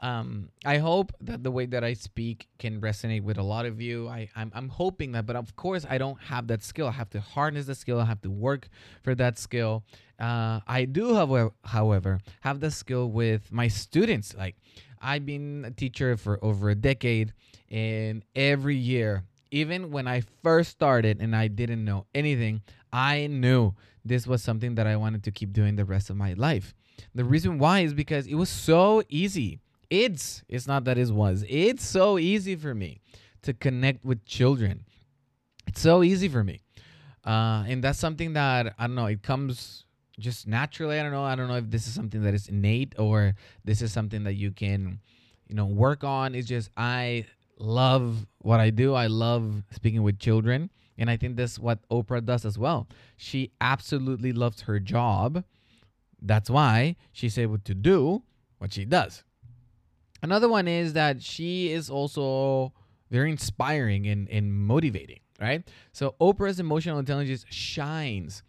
um, 0.00 0.50
I 0.64 0.78
hope 0.78 1.12
that 1.20 1.42
the 1.42 1.50
way 1.50 1.66
that 1.66 1.82
I 1.82 1.94
speak 1.94 2.46
can 2.58 2.80
resonate 2.80 3.22
with 3.22 3.36
a 3.36 3.42
lot 3.42 3.66
of 3.66 3.80
you. 3.80 4.08
I, 4.08 4.28
I'm, 4.36 4.52
I'm 4.54 4.68
hoping 4.68 5.12
that, 5.12 5.26
but 5.26 5.34
of 5.34 5.56
course, 5.56 5.84
I 5.88 5.98
don't 5.98 6.20
have 6.22 6.46
that 6.48 6.62
skill. 6.62 6.86
I 6.86 6.92
have 6.92 7.10
to 7.10 7.20
harness 7.20 7.66
the 7.66 7.74
skill. 7.74 8.00
I 8.00 8.04
have 8.04 8.20
to 8.22 8.30
work 8.30 8.68
for 9.02 9.14
that 9.16 9.38
skill. 9.38 9.82
Uh, 10.20 10.60
I 10.66 10.84
do, 10.84 11.14
however, 11.14 11.52
however, 11.64 12.20
have 12.40 12.60
the 12.60 12.70
skill 12.70 13.10
with 13.10 13.50
my 13.50 13.66
students. 13.66 14.34
Like, 14.36 14.56
I've 15.00 15.26
been 15.26 15.64
a 15.66 15.70
teacher 15.72 16.16
for 16.16 16.42
over 16.44 16.70
a 16.70 16.74
decade, 16.76 17.32
and 17.68 18.24
every 18.36 18.76
year, 18.76 19.24
even 19.50 19.90
when 19.90 20.06
I 20.06 20.22
first 20.42 20.70
started 20.70 21.20
and 21.20 21.34
I 21.34 21.48
didn't 21.48 21.84
know 21.84 22.06
anything, 22.14 22.62
I 22.92 23.26
knew 23.26 23.74
this 24.04 24.26
was 24.26 24.42
something 24.42 24.76
that 24.76 24.86
I 24.86 24.96
wanted 24.96 25.24
to 25.24 25.32
keep 25.32 25.52
doing 25.52 25.74
the 25.76 25.84
rest 25.84 26.08
of 26.08 26.16
my 26.16 26.34
life. 26.34 26.72
The 27.14 27.24
reason 27.24 27.58
why 27.58 27.80
is 27.80 27.94
because 27.94 28.26
it 28.26 28.34
was 28.34 28.48
so 28.48 29.02
easy 29.08 29.60
it's 29.90 30.42
it's 30.48 30.66
not 30.66 30.84
that 30.84 30.98
it 30.98 31.10
was. 31.10 31.44
It's 31.48 31.84
so 31.84 32.18
easy 32.18 32.56
for 32.56 32.74
me 32.74 33.00
to 33.42 33.54
connect 33.54 34.04
with 34.04 34.24
children. 34.24 34.84
It's 35.66 35.80
so 35.80 36.02
easy 36.02 36.28
for 36.28 36.44
me. 36.44 36.60
Uh, 37.24 37.64
and 37.68 37.84
that's 37.84 37.98
something 37.98 38.32
that 38.34 38.74
I 38.78 38.86
don't 38.86 38.96
know, 38.96 39.06
it 39.06 39.22
comes 39.22 39.84
just 40.18 40.46
naturally. 40.46 40.98
I 40.98 41.02
don't 41.02 41.12
know. 41.12 41.24
I 41.24 41.34
don't 41.34 41.48
know 41.48 41.56
if 41.56 41.70
this 41.70 41.86
is 41.86 41.94
something 41.94 42.22
that 42.22 42.34
is 42.34 42.48
innate 42.48 42.94
or 42.98 43.34
this 43.64 43.82
is 43.82 43.92
something 43.92 44.24
that 44.24 44.34
you 44.34 44.50
can, 44.50 45.00
you 45.46 45.54
know, 45.54 45.66
work 45.66 46.04
on. 46.04 46.34
It's 46.34 46.48
just 46.48 46.70
I 46.76 47.26
love 47.58 48.26
what 48.38 48.60
I 48.60 48.70
do. 48.70 48.94
I 48.94 49.06
love 49.06 49.62
speaking 49.70 50.02
with 50.02 50.18
children. 50.18 50.70
And 50.96 51.08
I 51.08 51.16
think 51.16 51.36
that's 51.36 51.58
what 51.58 51.88
Oprah 51.90 52.24
does 52.24 52.44
as 52.44 52.58
well. 52.58 52.88
She 53.16 53.52
absolutely 53.60 54.32
loves 54.32 54.62
her 54.62 54.80
job. 54.80 55.44
That's 56.20 56.50
why 56.50 56.96
she's 57.12 57.38
able 57.38 57.58
to 57.58 57.74
do 57.74 58.22
what 58.58 58.72
she 58.72 58.84
does. 58.84 59.22
Another 60.22 60.48
one 60.48 60.68
is 60.68 60.92
that 60.94 61.22
she 61.22 61.70
is 61.72 61.90
also 61.90 62.72
very 63.10 63.30
inspiring 63.30 64.06
and, 64.06 64.28
and 64.28 64.52
motivating, 64.52 65.20
right? 65.40 65.68
So 65.92 66.14
Oprah's 66.20 66.60
emotional 66.60 66.98
intelligence 66.98 67.44
shines 67.48 68.42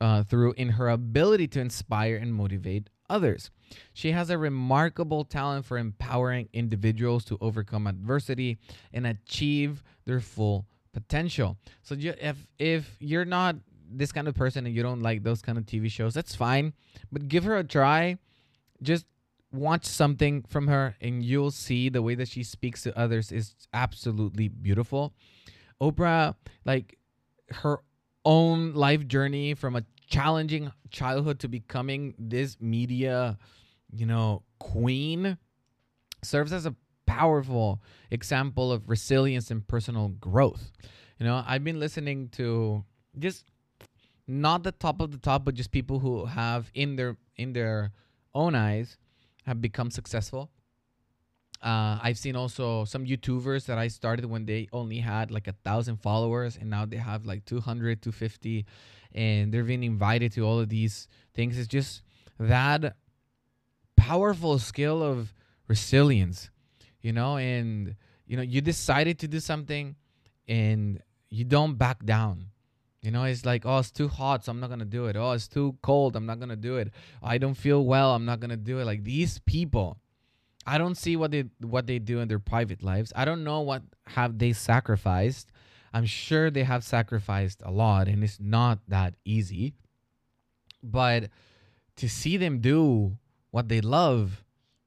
uh, 0.00 0.22
through 0.22 0.52
in 0.52 0.70
her 0.70 0.88
ability 0.88 1.48
to 1.48 1.60
inspire 1.60 2.16
and 2.16 2.34
motivate 2.34 2.88
others. 3.08 3.50
She 3.94 4.12
has 4.12 4.30
a 4.30 4.38
remarkable 4.38 5.24
talent 5.24 5.64
for 5.64 5.78
empowering 5.78 6.48
individuals 6.52 7.24
to 7.26 7.38
overcome 7.40 7.86
adversity 7.86 8.58
and 8.92 9.06
achieve 9.06 9.82
their 10.04 10.20
full 10.20 10.66
potential. 10.92 11.56
So 11.82 11.96
if 11.98 12.46
if 12.58 12.96
you're 13.00 13.24
not 13.24 13.56
this 13.88 14.12
kind 14.12 14.26
of 14.28 14.34
person 14.34 14.66
and 14.66 14.74
you 14.74 14.82
don't 14.82 15.00
like 15.00 15.22
those 15.22 15.42
kind 15.42 15.58
of 15.58 15.64
TV 15.64 15.90
shows, 15.90 16.14
that's 16.14 16.34
fine, 16.34 16.72
but 17.12 17.28
give 17.28 17.44
her 17.44 17.56
a 17.56 17.64
try. 17.64 18.18
Just 18.82 19.06
watch 19.52 19.84
something 19.84 20.42
from 20.48 20.68
her 20.68 20.96
and 21.00 21.22
you'll 21.22 21.50
see 21.50 21.88
the 21.88 22.02
way 22.02 22.14
that 22.14 22.28
she 22.28 22.42
speaks 22.42 22.82
to 22.82 22.98
others 22.98 23.32
is 23.32 23.54
absolutely 23.72 24.48
beautiful. 24.48 25.14
Oprah, 25.80 26.34
like 26.64 26.98
her 27.50 27.80
own 28.24 28.74
life 28.74 29.06
journey 29.06 29.54
from 29.54 29.76
a 29.76 29.84
challenging 30.08 30.72
childhood 30.90 31.40
to 31.40 31.48
becoming 31.48 32.14
this 32.18 32.56
media, 32.60 33.38
you 33.94 34.06
know, 34.06 34.42
queen 34.58 35.38
serves 36.22 36.52
as 36.52 36.66
a 36.66 36.74
powerful 37.06 37.80
example 38.10 38.72
of 38.72 38.88
resilience 38.88 39.50
and 39.50 39.66
personal 39.66 40.08
growth. 40.08 40.72
You 41.18 41.26
know, 41.26 41.42
I've 41.46 41.64
been 41.64 41.80
listening 41.80 42.28
to 42.30 42.84
just 43.18 43.44
not 44.26 44.64
the 44.64 44.72
top 44.72 45.00
of 45.00 45.12
the 45.12 45.18
top, 45.18 45.44
but 45.44 45.54
just 45.54 45.70
people 45.70 46.00
who 46.00 46.26
have 46.26 46.70
in 46.74 46.96
their 46.96 47.16
in 47.36 47.52
their 47.52 47.92
own 48.34 48.54
eyes 48.54 48.98
have 49.46 49.60
become 49.60 49.90
successful. 49.90 50.50
Uh, 51.62 51.98
I've 52.02 52.18
seen 52.18 52.36
also 52.36 52.84
some 52.84 53.06
YouTubers 53.06 53.66
that 53.66 53.78
I 53.78 53.88
started 53.88 54.26
when 54.26 54.44
they 54.44 54.68
only 54.72 54.98
had 54.98 55.30
like 55.30 55.48
a 55.48 55.54
thousand 55.64 55.96
followers, 55.98 56.58
and 56.60 56.68
now 56.68 56.84
they 56.84 56.96
have 56.98 57.24
like 57.24 57.44
200, 57.46 58.02
250, 58.02 58.66
and 59.12 59.52
they're 59.52 59.64
being 59.64 59.82
invited 59.82 60.32
to 60.32 60.42
all 60.42 60.60
of 60.60 60.68
these 60.68 61.08
things. 61.34 61.58
It's 61.58 61.68
just 61.68 62.02
that 62.38 62.96
powerful 63.96 64.58
skill 64.58 65.02
of 65.02 65.32
resilience, 65.66 66.50
you 67.00 67.12
know, 67.12 67.38
and 67.38 67.96
you 68.26 68.36
know, 68.36 68.42
you 68.42 68.60
decided 68.60 69.18
to 69.20 69.28
do 69.28 69.40
something 69.40 69.96
and 70.48 71.00
you 71.30 71.44
don't 71.44 71.76
back 71.78 72.04
down. 72.04 72.46
You 73.06 73.12
know, 73.12 73.22
it's 73.22 73.44
like, 73.44 73.64
oh, 73.64 73.78
it's 73.78 73.92
too 73.92 74.08
hot, 74.08 74.44
so 74.44 74.50
I'm 74.50 74.58
not 74.58 74.68
gonna 74.68 74.84
do 74.84 75.06
it. 75.06 75.16
Oh, 75.16 75.30
it's 75.30 75.46
too 75.46 75.78
cold, 75.80 76.16
I'm 76.16 76.26
not 76.26 76.40
gonna 76.40 76.56
do 76.56 76.78
it. 76.78 76.90
I 77.22 77.38
don't 77.38 77.54
feel 77.54 77.84
well, 77.84 78.16
I'm 78.16 78.24
not 78.24 78.40
gonna 78.40 78.56
do 78.56 78.80
it. 78.80 78.84
Like 78.84 79.04
these 79.04 79.38
people, 79.38 79.98
I 80.66 80.76
don't 80.76 80.96
see 80.96 81.14
what 81.14 81.30
they 81.30 81.44
what 81.60 81.86
they 81.86 82.00
do 82.00 82.18
in 82.18 82.26
their 82.26 82.40
private 82.40 82.82
lives. 82.82 83.12
I 83.14 83.24
don't 83.24 83.44
know 83.44 83.60
what 83.60 83.84
have 84.08 84.40
they 84.40 84.52
sacrificed. 84.52 85.52
I'm 85.94 86.04
sure 86.04 86.50
they 86.50 86.64
have 86.64 86.82
sacrificed 86.82 87.62
a 87.64 87.70
lot, 87.70 88.08
and 88.08 88.24
it's 88.24 88.40
not 88.40 88.80
that 88.88 89.14
easy. 89.24 89.74
But 90.82 91.30
to 91.98 92.08
see 92.08 92.36
them 92.36 92.58
do 92.58 93.18
what 93.52 93.68
they 93.68 93.80
love 93.80 94.42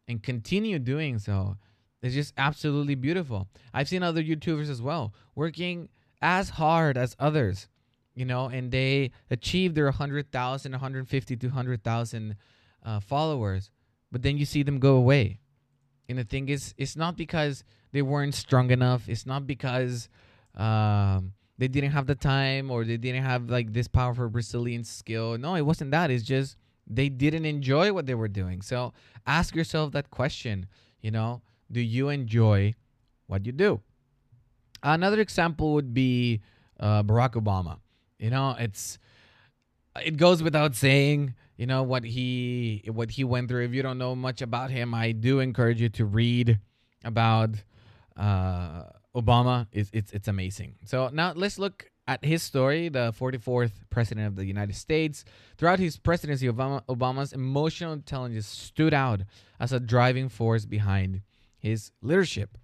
and 0.10 0.22
continue 0.22 0.78
doing 0.78 1.20
so 1.20 1.56
is 2.02 2.16
just 2.16 2.34
absolutely 2.36 2.96
beautiful. 2.96 3.48
I've 3.74 3.88
seen 3.88 4.04
other 4.04 4.22
YouTubers 4.22 4.70
as 4.70 4.82
well 4.82 5.14
working 5.36 5.88
as 6.22 6.50
hard 6.50 6.98
as 6.98 7.16
others 7.18 7.70
you 8.20 8.26
know, 8.26 8.48
and 8.48 8.70
they 8.70 9.12
achieve 9.32 9.76
their 9.76 9.86
100,000, 9.86 10.72
150, 10.74 11.38
200,000 11.38 12.36
uh, 12.84 13.00
followers, 13.00 13.72
but 14.12 14.22
then 14.24 14.38
you 14.38 14.44
see 14.46 14.62
them 14.62 14.78
go 14.78 14.98
away. 14.98 15.40
And 16.10 16.18
the 16.18 16.26
thing 16.26 16.50
is, 16.50 16.74
it's 16.78 16.98
not 16.98 17.16
because 17.16 17.64
they 17.94 18.02
weren't 18.02 18.36
strong 18.36 18.72
enough. 18.72 19.08
It's 19.08 19.26
not 19.26 19.48
because 19.48 20.10
um, 20.56 21.32
they 21.58 21.70
didn't 21.70 21.92
have 21.92 22.08
the 22.08 22.16
time 22.16 22.70
or 22.70 22.84
they 22.84 22.98
didn't 22.98 23.24
have 23.24 23.50
like 23.50 23.72
this 23.72 23.88
powerful 23.88 24.26
resilience 24.26 24.90
skill. 24.90 25.38
No, 25.38 25.56
it 25.56 25.62
wasn't 25.62 25.92
that. 25.92 26.12
It's 26.12 26.26
just 26.26 26.58
they 26.86 27.08
didn't 27.08 27.46
enjoy 27.46 27.94
what 27.94 28.06
they 28.06 28.16
were 28.16 28.28
doing. 28.28 28.62
So 28.62 28.92
ask 29.28 29.56
yourself 29.56 29.94
that 29.94 30.10
question. 30.10 30.66
You 31.02 31.12
know, 31.12 31.42
do 31.72 31.80
you 31.80 32.10
enjoy 32.10 32.74
what 33.28 33.46
you 33.46 33.54
do? 33.54 33.80
Another 34.84 35.22
example 35.22 35.74
would 35.74 35.94
be 35.94 36.42
uh, 36.82 37.04
Barack 37.04 37.42
Obama. 37.42 37.80
You 38.20 38.30
know, 38.30 38.56
it's 38.60 39.00
it 40.04 40.18
goes 40.18 40.44
without 40.44 40.76
saying, 40.76 41.34
you 41.58 41.66
know, 41.66 41.84
what 41.84 42.04
he 42.04 42.84
what 42.88 43.12
he 43.12 43.24
went 43.24 43.50
through. 43.50 43.66
If 43.66 43.74
you 43.74 43.82
don't 43.82 43.98
know 43.98 44.16
much 44.16 44.42
about 44.42 44.70
him, 44.70 44.94
I 44.94 45.12
do 45.12 45.40
encourage 45.40 45.82
you 45.82 45.90
to 45.90 46.06
read 46.06 46.60
about 47.04 47.52
uh, 48.18 48.84
Obama. 49.16 49.68
It's, 49.72 49.90
it's 49.94 50.12
it's 50.12 50.28
amazing. 50.28 50.76
So 50.86 51.10
now 51.12 51.34
let's 51.36 51.58
look 51.58 51.90
at 52.08 52.26
his 52.26 52.42
story, 52.42 52.90
the 52.90 53.14
44th 53.14 53.72
president 53.92 54.28
of 54.28 54.36
the 54.36 54.46
United 54.46 54.76
States. 54.76 55.24
Throughout 55.58 55.78
his 55.78 55.98
presidency, 55.98 56.48
Obama, 56.48 56.84
Obama's 56.88 57.34
emotional 57.34 57.94
intelligence 57.94 58.48
stood 58.48 58.96
out 58.96 59.22
as 59.60 59.72
a 59.72 59.80
driving 59.80 60.28
force 60.28 60.66
behind 60.66 61.22
his 61.60 61.92
leadership. 62.02 62.58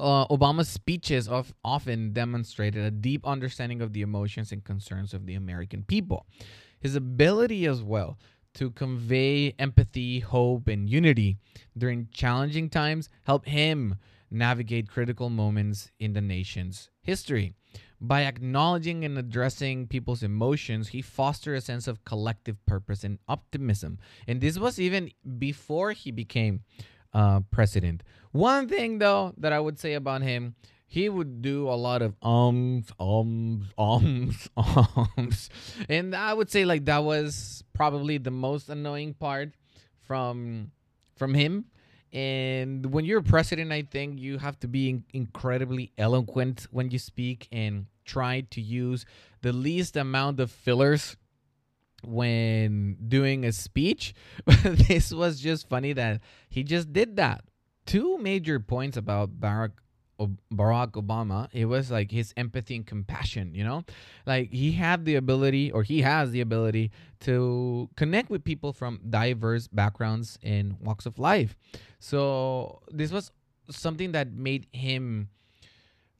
Uh, 0.00 0.26
Obama's 0.28 0.68
speeches 0.68 1.28
of 1.28 1.54
often 1.64 2.12
demonstrated 2.12 2.84
a 2.84 2.90
deep 2.90 3.26
understanding 3.26 3.82
of 3.82 3.92
the 3.92 4.02
emotions 4.02 4.52
and 4.52 4.64
concerns 4.64 5.14
of 5.14 5.26
the 5.26 5.34
American 5.34 5.84
people. 5.84 6.26
His 6.80 6.96
ability 6.96 7.66
as 7.66 7.82
well 7.82 8.18
to 8.54 8.70
convey 8.70 9.54
empathy, 9.58 10.20
hope, 10.20 10.68
and 10.68 10.88
unity 10.88 11.36
during 11.76 12.08
challenging 12.12 12.68
times 12.68 13.08
helped 13.24 13.48
him 13.48 13.96
navigate 14.30 14.88
critical 14.88 15.28
moments 15.28 15.90
in 15.98 16.12
the 16.12 16.20
nation's 16.20 16.88
history. 17.02 17.54
By 18.00 18.22
acknowledging 18.22 19.04
and 19.04 19.18
addressing 19.18 19.86
people's 19.86 20.22
emotions, 20.22 20.88
he 20.88 21.02
fostered 21.02 21.58
a 21.58 21.60
sense 21.60 21.86
of 21.86 22.04
collective 22.04 22.64
purpose 22.64 23.04
and 23.04 23.18
optimism. 23.28 23.98
And 24.26 24.40
this 24.40 24.58
was 24.58 24.80
even 24.80 25.10
before 25.38 25.92
he 25.92 26.10
became 26.10 26.62
uh, 27.12 27.40
president. 27.50 28.02
One 28.32 28.68
thing, 28.68 28.98
though, 28.98 29.34
that 29.38 29.52
I 29.52 29.60
would 29.60 29.78
say 29.78 29.94
about 29.94 30.22
him, 30.22 30.54
he 30.86 31.08
would 31.08 31.40
do 31.40 31.68
a 31.68 31.78
lot 31.78 32.02
of 32.02 32.16
ums, 32.20 32.90
ums, 32.98 33.66
ums, 33.78 34.48
ums. 35.16 35.50
And 35.88 36.16
I 36.16 36.34
would 36.34 36.50
say 36.50 36.64
like 36.64 36.84
that 36.86 37.04
was 37.04 37.62
probably 37.72 38.18
the 38.18 38.32
most 38.32 38.68
annoying 38.68 39.14
part 39.14 39.54
from 40.02 40.72
from 41.14 41.34
him. 41.34 41.66
And 42.12 42.86
when 42.86 43.04
you're 43.04 43.20
a 43.20 43.22
president, 43.22 43.70
I 43.70 43.82
think 43.82 44.18
you 44.18 44.38
have 44.38 44.58
to 44.60 44.68
be 44.68 44.90
in- 44.90 45.04
incredibly 45.12 45.92
eloquent 45.96 46.66
when 46.72 46.90
you 46.90 46.98
speak 46.98 47.46
and 47.52 47.86
try 48.04 48.40
to 48.50 48.60
use 48.60 49.06
the 49.42 49.52
least 49.52 49.96
amount 49.96 50.40
of 50.40 50.50
fillers 50.50 51.16
when 52.04 52.96
doing 53.08 53.44
a 53.44 53.52
speech. 53.52 54.14
This 54.62 55.12
was 55.12 55.40
just 55.40 55.68
funny 55.68 55.92
that 55.94 56.20
he 56.48 56.62
just 56.62 56.92
did 56.92 57.16
that. 57.16 57.44
Two 57.86 58.18
major 58.18 58.60
points 58.60 58.96
about 58.96 59.40
Barack 59.40 59.72
Barack 60.52 60.92
Obama, 60.92 61.48
it 61.52 61.64
was 61.64 61.90
like 61.90 62.10
his 62.10 62.34
empathy 62.36 62.76
and 62.76 62.86
compassion, 62.86 63.54
you 63.54 63.64
know? 63.64 63.84
Like 64.26 64.52
he 64.52 64.72
had 64.72 65.04
the 65.04 65.14
ability 65.16 65.72
or 65.72 65.82
he 65.82 66.02
has 66.02 66.30
the 66.30 66.42
ability 66.42 66.90
to 67.20 67.88
connect 67.96 68.28
with 68.28 68.44
people 68.44 68.72
from 68.72 69.00
diverse 69.08 69.66
backgrounds 69.68 70.38
and 70.42 70.76
walks 70.80 71.06
of 71.06 71.18
life. 71.18 71.56
So 71.98 72.82
this 72.90 73.12
was 73.12 73.32
something 73.70 74.12
that 74.12 74.32
made 74.32 74.66
him 74.72 75.30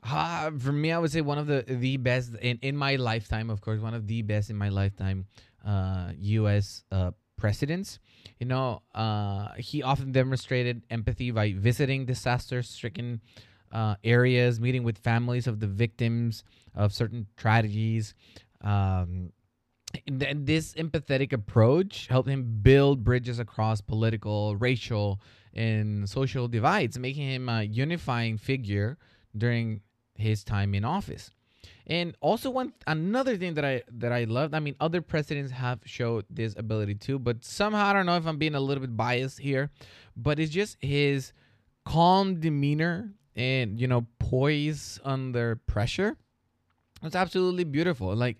uh, 0.02 0.50
for 0.58 0.72
me, 0.72 0.92
I 0.92 0.98
would 0.98 1.12
say 1.12 1.20
one 1.20 1.38
of 1.38 1.46
the 1.46 1.62
the 1.66 1.98
best 1.98 2.34
in, 2.40 2.58
in 2.62 2.76
my 2.76 2.96
lifetime, 2.96 3.50
of 3.50 3.60
course, 3.60 3.80
one 3.80 3.92
of 3.92 4.06
the 4.06 4.22
best 4.22 4.48
in 4.48 4.56
my 4.56 4.70
lifetime 4.70 5.26
uh, 5.64 6.12
U.S. 6.18 6.84
Uh, 6.90 7.12
presidents. 7.36 7.98
You 8.38 8.46
know, 8.46 8.82
uh, 8.94 9.48
he 9.56 9.82
often 9.82 10.12
demonstrated 10.12 10.82
empathy 10.90 11.30
by 11.30 11.52
visiting 11.52 12.06
disaster-stricken 12.06 13.20
uh, 13.72 13.96
areas, 14.04 14.60
meeting 14.60 14.82
with 14.82 14.98
families 14.98 15.46
of 15.46 15.60
the 15.60 15.66
victims 15.66 16.44
of 16.74 16.92
certain 16.92 17.26
tragedies. 17.36 18.14
Um, 18.62 19.32
and 20.06 20.46
this 20.46 20.74
empathetic 20.74 21.32
approach 21.32 22.06
helped 22.06 22.28
him 22.28 22.60
build 22.62 23.02
bridges 23.02 23.38
across 23.38 23.80
political, 23.80 24.56
racial, 24.56 25.20
and 25.52 26.08
social 26.08 26.46
divides, 26.46 26.98
making 26.98 27.28
him 27.28 27.48
a 27.48 27.62
unifying 27.62 28.38
figure 28.38 28.98
during 29.36 29.80
his 30.14 30.44
time 30.44 30.74
in 30.74 30.84
office. 30.84 31.30
And 31.90 32.16
also 32.20 32.50
one 32.50 32.72
another 32.86 33.36
thing 33.36 33.54
that 33.54 33.64
I 33.64 33.82
that 33.98 34.12
I 34.12 34.22
loved, 34.22 34.54
I 34.54 34.60
mean 34.60 34.76
other 34.78 35.02
presidents 35.02 35.50
have 35.50 35.80
showed 35.84 36.24
this 36.30 36.54
ability 36.56 36.94
too, 36.94 37.18
but 37.18 37.44
somehow 37.44 37.86
I 37.86 37.92
don't 37.92 38.06
know 38.06 38.16
if 38.16 38.26
I'm 38.26 38.38
being 38.38 38.54
a 38.54 38.60
little 38.60 38.80
bit 38.80 38.96
biased 38.96 39.40
here, 39.40 39.70
but 40.16 40.38
it's 40.38 40.52
just 40.52 40.76
his 40.80 41.32
calm 41.84 42.38
demeanor 42.38 43.10
and 43.34 43.80
you 43.80 43.88
know 43.88 44.06
poise 44.20 45.00
under 45.04 45.56
pressure. 45.56 46.16
It's 47.02 47.16
absolutely 47.16 47.64
beautiful. 47.64 48.14
Like 48.14 48.36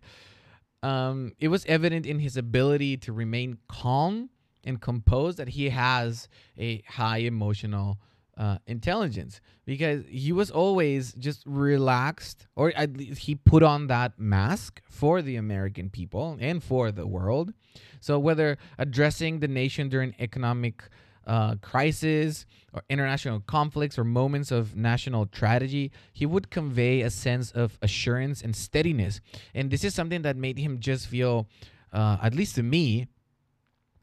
um 0.85 1.33
it 1.41 1.49
was 1.49 1.67
evident 1.67 2.07
in 2.07 2.21
his 2.21 2.37
ability 2.37 2.99
to 2.99 3.13
remain 3.13 3.59
calm 3.69 4.31
and 4.63 4.81
composed 4.81 5.39
that 5.39 5.49
he 5.49 5.71
has 5.71 6.29
a 6.57 6.83
high 6.83 7.19
emotional 7.19 7.99
uh, 8.41 8.57
intelligence 8.67 9.43
because 9.67 10.03
he 10.09 10.33
was 10.33 10.51
always 10.51 11.13
just 11.13 11.43
relaxed, 11.45 12.47
or 12.57 12.73
at 12.75 12.97
least 12.97 13.21
he 13.21 13.35
put 13.35 13.63
on 13.63 13.87
that 13.89 14.19
mask 14.19 14.81
for 14.89 15.21
the 15.21 15.37
American 15.37 15.91
people 15.91 16.39
and 16.41 16.65
for 16.65 16.91
the 16.91 17.07
world. 17.07 17.53
So, 18.01 18.19
whether 18.19 18.57
addressing 18.79 19.41
the 19.41 19.49
nation 19.49 19.91
during 19.91 20.15
economic 20.19 20.85
uh, 21.27 21.57
crisis 21.57 22.47
or 22.73 22.83
international 22.89 23.41
conflicts 23.41 23.99
or 23.99 24.05
moments 24.05 24.51
of 24.51 24.75
national 24.75 25.27
tragedy, 25.27 25.93
he 26.15 26.25
would 26.25 26.51
convey 26.51 27.03
a 27.03 27.11
sense 27.11 27.51
of 27.51 27.79
assurance 27.83 28.41
and 28.41 28.57
steadiness. 28.57 29.21
And 29.55 29.71
this 29.71 29.85
is 29.85 29.95
something 29.95 30.23
that 30.23 30.39
made 30.39 30.59
him 30.59 30.81
just 30.81 31.09
feel, 31.09 31.47
uh, 31.93 32.17
at 32.23 32.35
least 32.35 32.55
to 32.55 32.63
me, 32.63 33.07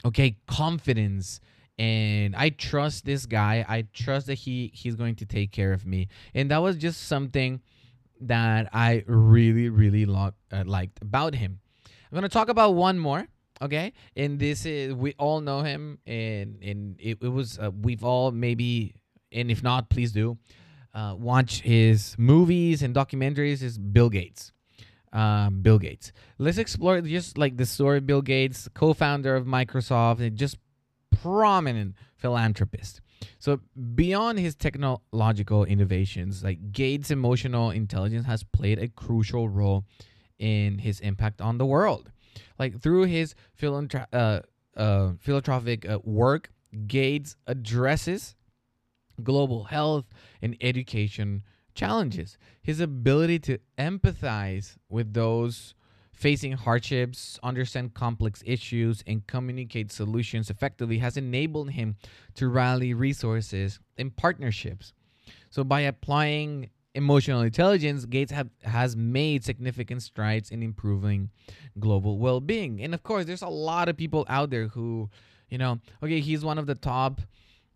okay, 0.05 0.37
confidence 0.45 1.39
and 1.77 2.35
I 2.35 2.49
trust 2.49 3.05
this 3.05 3.25
guy. 3.25 3.65
I 3.67 3.85
trust 3.93 4.27
that 4.27 4.35
he 4.35 4.71
he's 4.73 4.95
going 4.95 5.15
to 5.15 5.25
take 5.25 5.51
care 5.51 5.73
of 5.73 5.85
me. 5.85 6.07
And 6.33 6.51
that 6.51 6.61
was 6.61 6.77
just 6.77 7.07
something 7.07 7.61
that 8.21 8.69
I 8.73 9.03
really 9.07 9.69
really 9.69 10.05
lo- 10.05 10.33
uh, 10.51 10.63
liked 10.65 11.01
about 11.01 11.35
him. 11.35 11.59
I'm 12.11 12.21
to 12.21 12.29
talk 12.29 12.49
about 12.49 12.73
one 12.73 12.97
more, 12.97 13.27
okay? 13.61 13.93
And 14.15 14.39
this 14.39 14.65
is 14.65 14.93
we 14.93 15.13
all 15.17 15.41
know 15.41 15.61
him 15.61 15.99
and 16.07 16.57
and 16.63 16.95
it, 16.99 17.19
it 17.21 17.29
was 17.29 17.59
uh, 17.59 17.71
we've 17.71 18.03
all 18.03 18.31
maybe 18.31 18.95
and 19.31 19.51
if 19.51 19.61
not 19.61 19.89
please 19.89 20.11
do 20.11 20.37
uh, 20.97 21.13
watch 21.15 21.61
his 21.61 22.15
movies 22.17 22.81
and 22.81 22.95
documentaries 22.95 23.61
is 23.61 23.77
Bill 23.77 24.09
Gates. 24.09 24.51
Um, 25.13 25.61
Bill 25.61 25.77
Gates. 25.79 26.11
Let's 26.37 26.57
explore 26.57 26.99
just 27.01 27.37
like 27.37 27.55
the 27.55 27.65
story 27.65 27.99
of 27.99 28.07
Bill 28.07 28.21
Gates, 28.21 28.67
co-founder 28.73 29.35
of 29.35 29.45
Microsoft, 29.45 30.19
and 30.19 30.35
just 30.35 30.57
prominent 31.21 31.95
philanthropist. 32.15 33.01
So 33.39 33.59
beyond 33.95 34.39
his 34.39 34.55
technological 34.55 35.63
innovations, 35.65 36.43
like 36.43 36.71
Gates' 36.71 37.11
emotional 37.11 37.71
intelligence 37.71 38.25
has 38.25 38.43
played 38.43 38.79
a 38.79 38.87
crucial 38.87 39.49
role 39.49 39.85
in 40.39 40.79
his 40.79 40.99
impact 40.99 41.41
on 41.41 41.57
the 41.57 41.65
world. 41.65 42.11
Like 42.59 42.79
through 42.79 43.05
his 43.05 43.35
philanthro- 43.59 44.07
uh, 44.13 44.41
uh, 44.75 45.13
philanthropic 45.19 45.89
uh, 45.89 45.99
work, 46.03 46.51
Gates 46.85 47.35
addresses 47.47 48.35
global 49.23 49.65
health 49.65 50.05
and 50.41 50.55
education 50.61 51.43
challenges. 51.73 52.37
His 52.61 52.79
ability 52.79 53.39
to 53.39 53.59
empathize 53.77 54.75
with 54.89 55.13
those 55.13 55.73
facing 56.17 56.53
hardships, 56.53 57.39
understand 57.43 57.93
complex 57.93 58.41
issues, 58.43 59.03
and 59.05 59.25
communicate 59.27 59.91
solutions 59.91 60.49
effectively 60.49 60.97
has 60.97 61.15
enabled 61.15 61.69
him 61.69 61.95
to 62.33 62.47
rally 62.47 62.93
resources 62.93 63.79
and 63.99 64.15
partnerships. 64.15 64.93
So, 65.51 65.63
by 65.63 65.81
applying 65.81 66.71
emotional 66.95 67.41
intelligence, 67.41 68.05
Gates 68.05 68.31
have, 68.31 68.49
has 68.63 68.95
made 68.95 69.43
significant 69.43 70.01
strides 70.01 70.49
in 70.49 70.63
improving 70.63 71.29
global 71.79 72.17
well 72.17 72.41
being. 72.41 72.81
And 72.81 72.95
of 72.95 73.03
course, 73.03 73.25
there's 73.25 73.43
a 73.43 73.47
lot 73.47 73.87
of 73.87 73.95
people 73.95 74.25
out 74.27 74.49
there 74.49 74.69
who, 74.69 75.11
you 75.49 75.59
know, 75.59 75.79
okay, 76.01 76.19
he's 76.19 76.43
one 76.43 76.57
of 76.57 76.65
the 76.65 76.75
top 76.75 77.21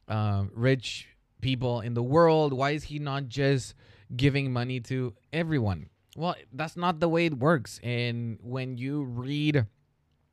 uh, 0.07 0.45
rich 0.51 1.07
people 1.41 1.81
in 1.81 1.93
the 1.93 2.01
world. 2.03 2.53
Why 2.53 2.71
is 2.71 2.85
he 2.85 2.97
not 2.97 3.27
just 3.27 3.75
giving 4.15 4.51
money 4.51 4.79
to 4.79 5.13
everyone? 5.31 5.90
Well, 6.15 6.35
that's 6.51 6.75
not 6.75 6.99
the 6.99 7.07
way 7.07 7.25
it 7.27 7.37
works. 7.37 7.79
And 7.83 8.37
when 8.41 8.77
you 8.77 9.03
read 9.03 9.65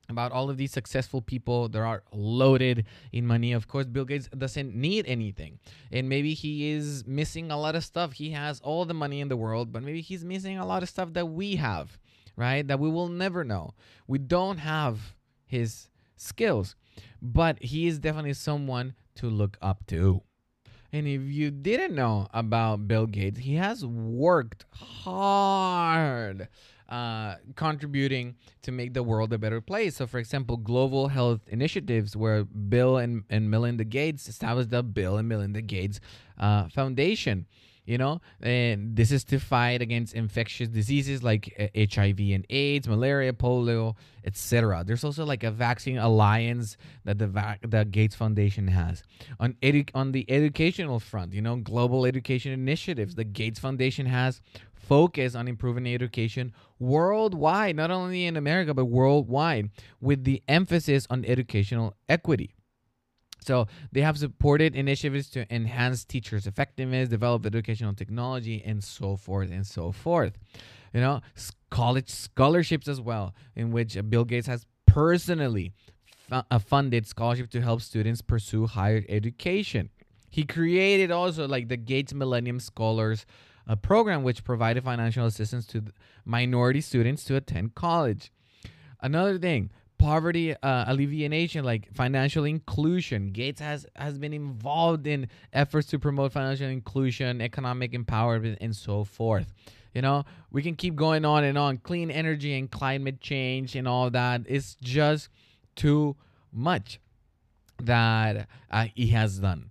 about 0.08 0.32
all 0.32 0.48
of 0.48 0.56
these 0.56 0.72
successful 0.72 1.20
people 1.20 1.68
that 1.68 1.80
are 1.80 2.02
loaded 2.12 2.86
in 3.12 3.26
money. 3.26 3.52
Of 3.52 3.68
course, 3.68 3.86
Bill 3.86 4.04
Gates 4.04 4.28
doesn't 4.36 4.74
need 4.74 5.06
anything. 5.06 5.58
And 5.92 6.08
maybe 6.08 6.34
he 6.34 6.70
is 6.70 7.06
missing 7.06 7.50
a 7.50 7.58
lot 7.58 7.76
of 7.76 7.84
stuff. 7.84 8.12
He 8.12 8.30
has 8.30 8.60
all 8.60 8.84
the 8.84 8.94
money 8.94 9.20
in 9.20 9.28
the 9.28 9.36
world, 9.36 9.72
but 9.72 9.82
maybe 9.82 10.00
he's 10.00 10.24
missing 10.24 10.58
a 10.58 10.66
lot 10.66 10.82
of 10.82 10.88
stuff 10.88 11.12
that 11.12 11.26
we 11.26 11.56
have, 11.56 11.98
right? 12.36 12.66
That 12.66 12.80
we 12.80 12.88
will 12.88 13.08
never 13.08 13.44
know. 13.44 13.74
We 14.06 14.18
don't 14.18 14.58
have 14.58 15.14
his 15.44 15.88
skills, 16.16 16.74
but 17.20 17.62
he 17.62 17.86
is 17.86 17.98
definitely 17.98 18.34
someone 18.34 18.94
to 19.16 19.28
look 19.28 19.58
up 19.60 19.86
to. 19.88 20.22
And 20.92 21.06
if 21.06 21.22
you 21.22 21.50
didn't 21.50 21.94
know 21.94 22.28
about 22.32 22.88
Bill 22.88 23.06
Gates, 23.06 23.40
he 23.40 23.54
has 23.56 23.84
worked 23.84 24.64
hard 24.72 26.48
uh, 26.88 27.34
contributing 27.54 28.36
to 28.62 28.72
make 28.72 28.94
the 28.94 29.02
world 29.02 29.32
a 29.32 29.38
better 29.38 29.60
place. 29.60 29.96
So, 29.96 30.06
for 30.06 30.18
example, 30.18 30.56
global 30.56 31.08
health 31.08 31.40
initiatives 31.48 32.16
where 32.16 32.44
Bill 32.44 32.96
and, 32.96 33.24
and 33.28 33.50
Melinda 33.50 33.84
Gates 33.84 34.28
established 34.28 34.70
the 34.70 34.82
Bill 34.82 35.18
and 35.18 35.28
Melinda 35.28 35.60
Gates 35.60 36.00
uh, 36.38 36.68
Foundation. 36.68 37.46
You 37.88 37.98
know? 37.98 38.20
And 38.40 38.94
this 38.94 39.10
is 39.10 39.24
to 39.24 39.38
fight 39.38 39.80
against 39.80 40.14
infectious 40.14 40.68
diseases 40.68 41.22
like 41.22 41.54
hiv 41.74 42.20
uh, 42.20 42.34
and 42.34 42.46
aids 42.50 42.86
malaria 42.86 43.32
polio 43.32 43.96
etc 44.24 44.84
there's 44.84 45.04
also 45.04 45.24
like 45.24 45.42
a 45.42 45.50
vaccine 45.50 45.96
alliance 45.96 46.76
that 47.04 47.18
the 47.18 47.86
gates 47.90 48.14
foundation 48.14 48.68
has. 48.68 49.02
On 49.40 49.54
edu- 49.62 49.90
on 49.94 50.12
the 50.12 50.24
educational 50.30 51.00
front 51.00 51.32
you 51.32 51.40
know 51.40 51.56
global 51.56 52.04
education 52.04 52.52
initiatives 52.52 53.14
the 53.14 53.24
gates 53.24 53.58
foundation 53.58 54.06
has 54.06 54.40
focus 54.74 55.34
on 55.34 55.48
improving 55.48 55.86
education 55.86 56.52
worldwide 56.78 57.76
not 57.76 57.90
only 57.90 58.24
in 58.24 58.36
america 58.36 58.72
but 58.72 58.86
worldwide 58.86 59.70
with 60.00 60.24
the 60.24 60.42
emphasis 60.48 61.06
on 61.10 61.24
educational 61.26 61.94
equity 62.08 62.54
so 63.48 63.66
they 63.92 64.02
have 64.02 64.18
supported 64.18 64.76
initiatives 64.76 65.30
to 65.30 65.52
enhance 65.52 66.04
teachers' 66.04 66.46
effectiveness, 66.46 67.08
develop 67.08 67.46
educational 67.46 67.94
technology, 67.94 68.62
and 68.62 68.84
so 68.84 69.16
forth 69.16 69.50
and 69.50 69.66
so 69.66 69.90
forth. 69.90 70.34
You 70.92 71.00
know, 71.00 71.22
college 71.70 72.10
scholarships 72.10 72.88
as 72.88 73.00
well, 73.00 73.34
in 73.56 73.70
which 73.70 73.96
Bill 74.10 74.26
Gates 74.26 74.46
has 74.48 74.66
personally 74.84 75.72
uh, 76.30 76.58
funded 76.58 77.06
scholarship 77.06 77.48
to 77.52 77.62
help 77.62 77.80
students 77.80 78.20
pursue 78.20 78.66
higher 78.66 79.02
education. 79.08 79.88
He 80.28 80.44
created 80.44 81.10
also 81.10 81.48
like 81.48 81.68
the 81.68 81.78
Gates 81.78 82.12
Millennium 82.12 82.60
Scholars 82.60 83.24
uh, 83.66 83.76
program, 83.76 84.24
which 84.24 84.44
provided 84.44 84.84
financial 84.84 85.24
assistance 85.24 85.64
to 85.68 85.84
minority 86.26 86.82
students 86.82 87.24
to 87.24 87.36
attend 87.36 87.74
college. 87.74 88.30
Another 89.00 89.38
thing, 89.38 89.70
poverty 89.98 90.54
uh, 90.54 90.84
alleviation 90.86 91.64
like 91.64 91.92
financial 91.92 92.44
inclusion. 92.44 93.32
Gates 93.32 93.60
has 93.60 93.86
has 93.96 94.18
been 94.18 94.32
involved 94.32 95.06
in 95.06 95.28
efforts 95.52 95.88
to 95.88 95.98
promote 95.98 96.32
financial 96.32 96.68
inclusion 96.68 97.40
economic 97.40 97.92
empowerment 97.92 98.56
and 98.60 98.74
so 98.74 99.04
forth. 99.04 99.52
You 99.94 100.02
know 100.02 100.24
we 100.50 100.62
can 100.62 100.76
keep 100.76 100.94
going 100.94 101.24
on 101.24 101.44
and 101.44 101.58
on. 101.58 101.78
Clean 101.78 102.10
energy 102.10 102.56
and 102.56 102.70
climate 102.70 103.20
change 103.20 103.74
and 103.74 103.88
all 103.88 104.10
that 104.10 104.42
it's 104.46 104.76
just 104.80 105.28
too 105.74 106.16
much 106.52 107.00
that 107.82 108.48
uh, 108.70 108.86
he 108.94 109.08
has 109.08 109.38
done. 109.38 109.70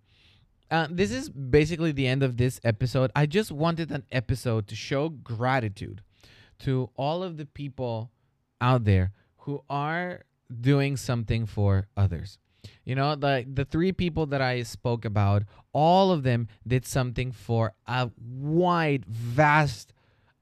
Uh, 0.70 0.88
this 0.90 1.12
is 1.12 1.30
basically 1.30 1.94
the 1.94 2.08
end 2.08 2.24
of 2.24 2.36
this 2.36 2.60
episode. 2.64 3.10
I 3.16 3.26
just 3.26 3.52
wanted 3.52 3.90
an 3.92 4.04
episode 4.12 4.68
to 4.68 4.76
show 4.76 5.10
gratitude 5.10 6.02
to 6.60 6.90
all 6.98 7.24
of 7.24 7.38
the 7.38 7.46
people 7.46 8.12
out 8.60 8.84
there 8.84 9.12
who 9.48 9.64
are 9.70 10.26
doing 10.60 10.98
something 10.98 11.46
for 11.46 11.88
others. 11.96 12.38
You 12.84 12.96
know, 12.96 13.16
the 13.16 13.46
the 13.52 13.64
three 13.64 13.94
people 13.94 14.26
that 14.28 14.42
I 14.42 14.64
spoke 14.64 15.06
about, 15.06 15.44
all 15.72 16.12
of 16.12 16.24
them 16.24 16.50
did 16.68 16.86
something 16.86 17.32
for 17.32 17.72
a 17.88 18.12
wide, 18.20 19.06
vast 19.06 19.94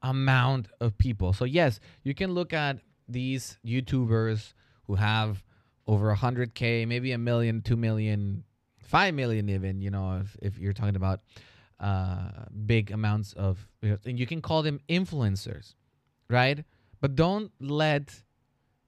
amount 0.01 0.69
of 0.81 0.97
people. 0.97 1.33
So 1.33 1.45
yes, 1.45 1.79
you 2.03 2.15
can 2.15 2.33
look 2.33 2.51
at 2.51 2.79
these 3.07 3.59
YouTubers 3.63 4.53
who 4.87 4.95
have 4.95 5.43
over 5.85 6.13
100k, 6.15 6.87
maybe 6.87 7.11
a 7.11 7.17
million, 7.19 7.61
2 7.61 7.75
million, 7.75 8.43
5 8.79 9.13
million 9.13 9.49
even, 9.49 9.81
you 9.81 9.91
know, 9.91 10.19
if, 10.23 10.35
if 10.41 10.57
you're 10.57 10.73
talking 10.73 10.95
about 10.95 11.21
uh 11.79 12.45
big 12.65 12.89
amounts 12.89 13.33
of 13.33 13.67
you 13.81 13.89
know, 13.89 13.97
and 14.05 14.17
you 14.17 14.25
can 14.25 14.41
call 14.41 14.63
them 14.63 14.79
influencers, 14.89 15.75
right? 16.27 16.65
But 17.01 17.15
don't 17.15 17.51
let 17.59 18.24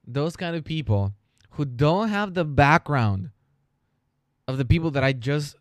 those 0.08 0.36
kind 0.36 0.56
of 0.56 0.64
people 0.64 1.12
who 1.50 1.64
don't 1.64 2.08
have 2.08 2.34
the 2.34 2.44
background 2.44 3.30
of 4.48 4.56
the 4.56 4.64
people 4.64 4.90
that 4.92 5.04
I 5.04 5.12
just 5.12 5.54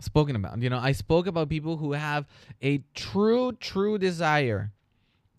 spoken 0.00 0.36
about. 0.36 0.62
You 0.62 0.70
know, 0.70 0.78
I 0.78 0.92
spoke 0.92 1.26
about 1.26 1.48
people 1.48 1.76
who 1.76 1.92
have 1.92 2.26
a 2.62 2.82
true, 2.94 3.52
true 3.52 3.98
desire 3.98 4.72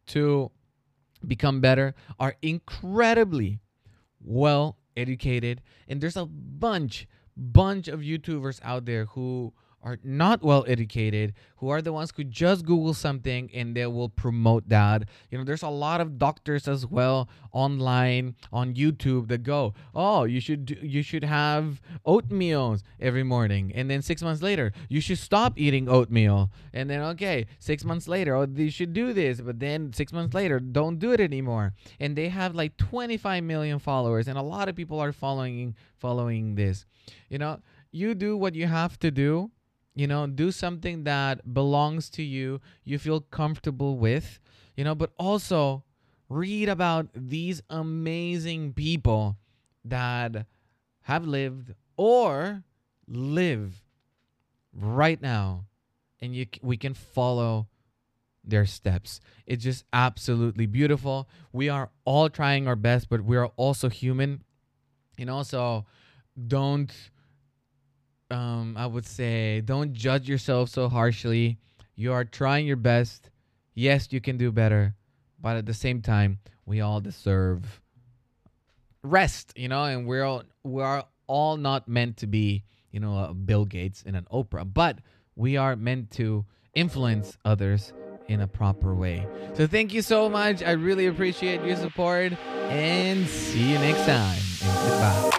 to 0.08 0.52
become 1.26 1.62
better, 1.62 1.96
are 2.20 2.36
incredibly 2.42 3.60
well 4.20 4.78
educated, 4.98 5.62
and 5.88 6.02
there's 6.02 6.18
a 6.18 6.26
bunch, 6.26 7.08
bunch 7.38 7.88
of 7.88 8.02
YouTubers 8.02 8.60
out 8.64 8.86
there 8.86 9.06
who 9.06 9.54
are 9.84 9.98
not 10.04 10.44
well 10.44 10.64
educated, 10.68 11.34
who 11.58 11.70
are 11.70 11.82
the 11.82 11.94
ones 11.94 12.12
who 12.16 12.24
just 12.24 12.66
Google 12.66 12.94
something 12.94 13.50
and 13.54 13.76
they 13.76 13.86
will 13.88 14.10
promote 14.10 14.70
that. 14.70 15.04
You 15.30 15.38
know, 15.38 15.44
there's 15.44 15.64
a 15.64 15.70
lot 15.70 16.02
of 16.02 16.18
doctors 16.18 16.68
as 16.68 16.86
well 16.86 17.30
online 17.52 18.36
on 18.52 18.74
YouTube 18.76 19.28
that 19.30 19.44
go, 19.44 19.74
"Oh, 19.96 20.24
you 20.24 20.40
should 20.40 20.78
you 20.82 21.02
should 21.02 21.24
have 21.24 21.82
oatmeal 22.06 22.78
every 23.00 23.24
morning," 23.24 23.72
and 23.74 23.90
then 23.90 24.02
six 24.02 24.22
months 24.22 24.42
later, 24.42 24.72
you 24.90 25.02
should 25.02 25.18
stop 25.18 25.60
eating 25.60 25.90
oatmeal, 25.90 26.52
and 26.74 26.90
then 26.90 27.02
okay, 27.02 27.48
six 27.60 27.84
months 27.84 28.08
later, 28.08 28.36
oh, 28.36 28.48
you 28.56 28.72
should 28.72 28.94
do 28.94 29.14
this, 29.14 29.42
but 29.42 29.60
then 29.60 29.94
six 29.94 30.14
months 30.14 30.34
later, 30.34 30.60
don't 30.60 31.00
do 31.00 31.12
it 31.12 31.20
anymore, 31.20 31.74
and 32.00 32.16
they 32.16 32.30
have 32.30 32.56
like 32.56 32.78
25 32.78 33.44
million 33.44 33.80
followers, 33.80 34.28
and 34.28 34.38
a 34.38 34.42
lot 34.42 34.70
of 34.70 34.76
people 34.76 35.00
are 35.00 35.12
following 35.12 35.76
following 35.98 36.56
this. 36.56 36.86
You 37.30 37.38
know, 37.38 37.60
you 37.92 38.16
do 38.16 38.38
what 38.38 38.56
you 38.56 38.68
have 38.68 38.98
to 39.00 39.12
do 39.12 39.52
you 39.96 40.08
know 40.08 40.26
do 40.28 40.52
something 40.52 41.04
that 41.04 41.54
belongs 41.54 42.10
to 42.10 42.24
you 42.24 42.62
you 42.84 42.98
feel 42.98 43.22
comfortable 43.22 43.98
with 43.98 44.40
you 44.76 44.84
know 44.84 44.96
but 44.96 45.12
also 45.18 45.84
read 46.30 46.70
about 46.70 47.08
these 47.14 47.62
amazing 47.70 48.74
people 48.74 49.38
that 49.84 50.46
have 51.02 51.26
lived 51.26 51.74
or 51.98 52.64
live 53.08 53.84
right 54.74 55.22
now 55.22 55.66
and 56.22 56.36
you 56.36 56.46
we 56.62 56.78
can 56.78 56.94
follow 56.94 57.68
their 58.44 58.66
steps. 58.66 59.20
It's 59.46 59.64
just 59.64 59.86
absolutely 59.94 60.66
beautiful. 60.66 61.30
We 61.52 61.70
are 61.70 61.92
all 62.06 62.30
trying 62.30 62.68
our 62.68 62.76
best 62.76 63.10
but 63.10 63.22
we 63.22 63.38
are 63.38 63.52
also 63.56 63.90
human 63.90 64.44
you 65.18 65.26
know 65.26 65.44
so 65.44 65.86
don't 66.48 66.92
um, 68.32 68.76
I 68.78 68.86
would 68.86 69.06
say 69.06 69.62
don't 69.62 69.94
judge 69.94 70.28
yourself 70.28 70.70
so 70.70 70.90
harshly. 70.90 71.58
You 71.96 72.14
are 72.14 72.24
trying 72.24 72.66
your 72.66 72.78
best. 72.78 73.30
Yes, 73.74 74.08
you 74.12 74.22
can 74.22 74.38
do 74.38 74.52
better, 74.52 74.96
but 75.40 75.58
at 75.58 75.66
the 75.66 75.74
same 75.74 76.02
time, 76.02 76.40
we 76.66 76.82
all 76.82 77.00
deserve 77.02 77.82
rest, 79.04 79.54
you 79.56 79.68
know, 79.68 79.84
and 79.84 80.08
we're 80.08 80.24
all 80.24 80.44
we 80.64 80.82
are 80.82 81.06
all 81.28 81.58
not 81.58 81.88
meant 81.88 82.18
to 82.18 82.28
be, 82.28 82.64
you 82.92 83.00
know, 83.00 83.18
a 83.18 83.34
Bill 83.34 83.66
Gates 83.66 84.04
and 84.06 84.16
an 84.16 84.28
Oprah, 84.32 84.72
but 84.72 85.00
we 85.36 85.58
are 85.58 85.76
meant 85.76 86.12
to 86.12 86.46
influence 86.74 87.38
others 87.46 87.94
in 88.28 88.42
a 88.42 88.48
proper 88.48 88.94
way. 88.94 89.26
So 89.54 89.68
thank 89.68 89.94
you 89.94 90.02
so 90.02 90.30
much. 90.30 90.64
I 90.64 90.72
really 90.72 91.08
appreciate 91.08 91.64
your 91.64 91.76
support 91.76 92.34
and 92.70 93.28
see 93.28 93.72
you 93.72 93.78
next 93.80 94.06
time. 94.06 95.31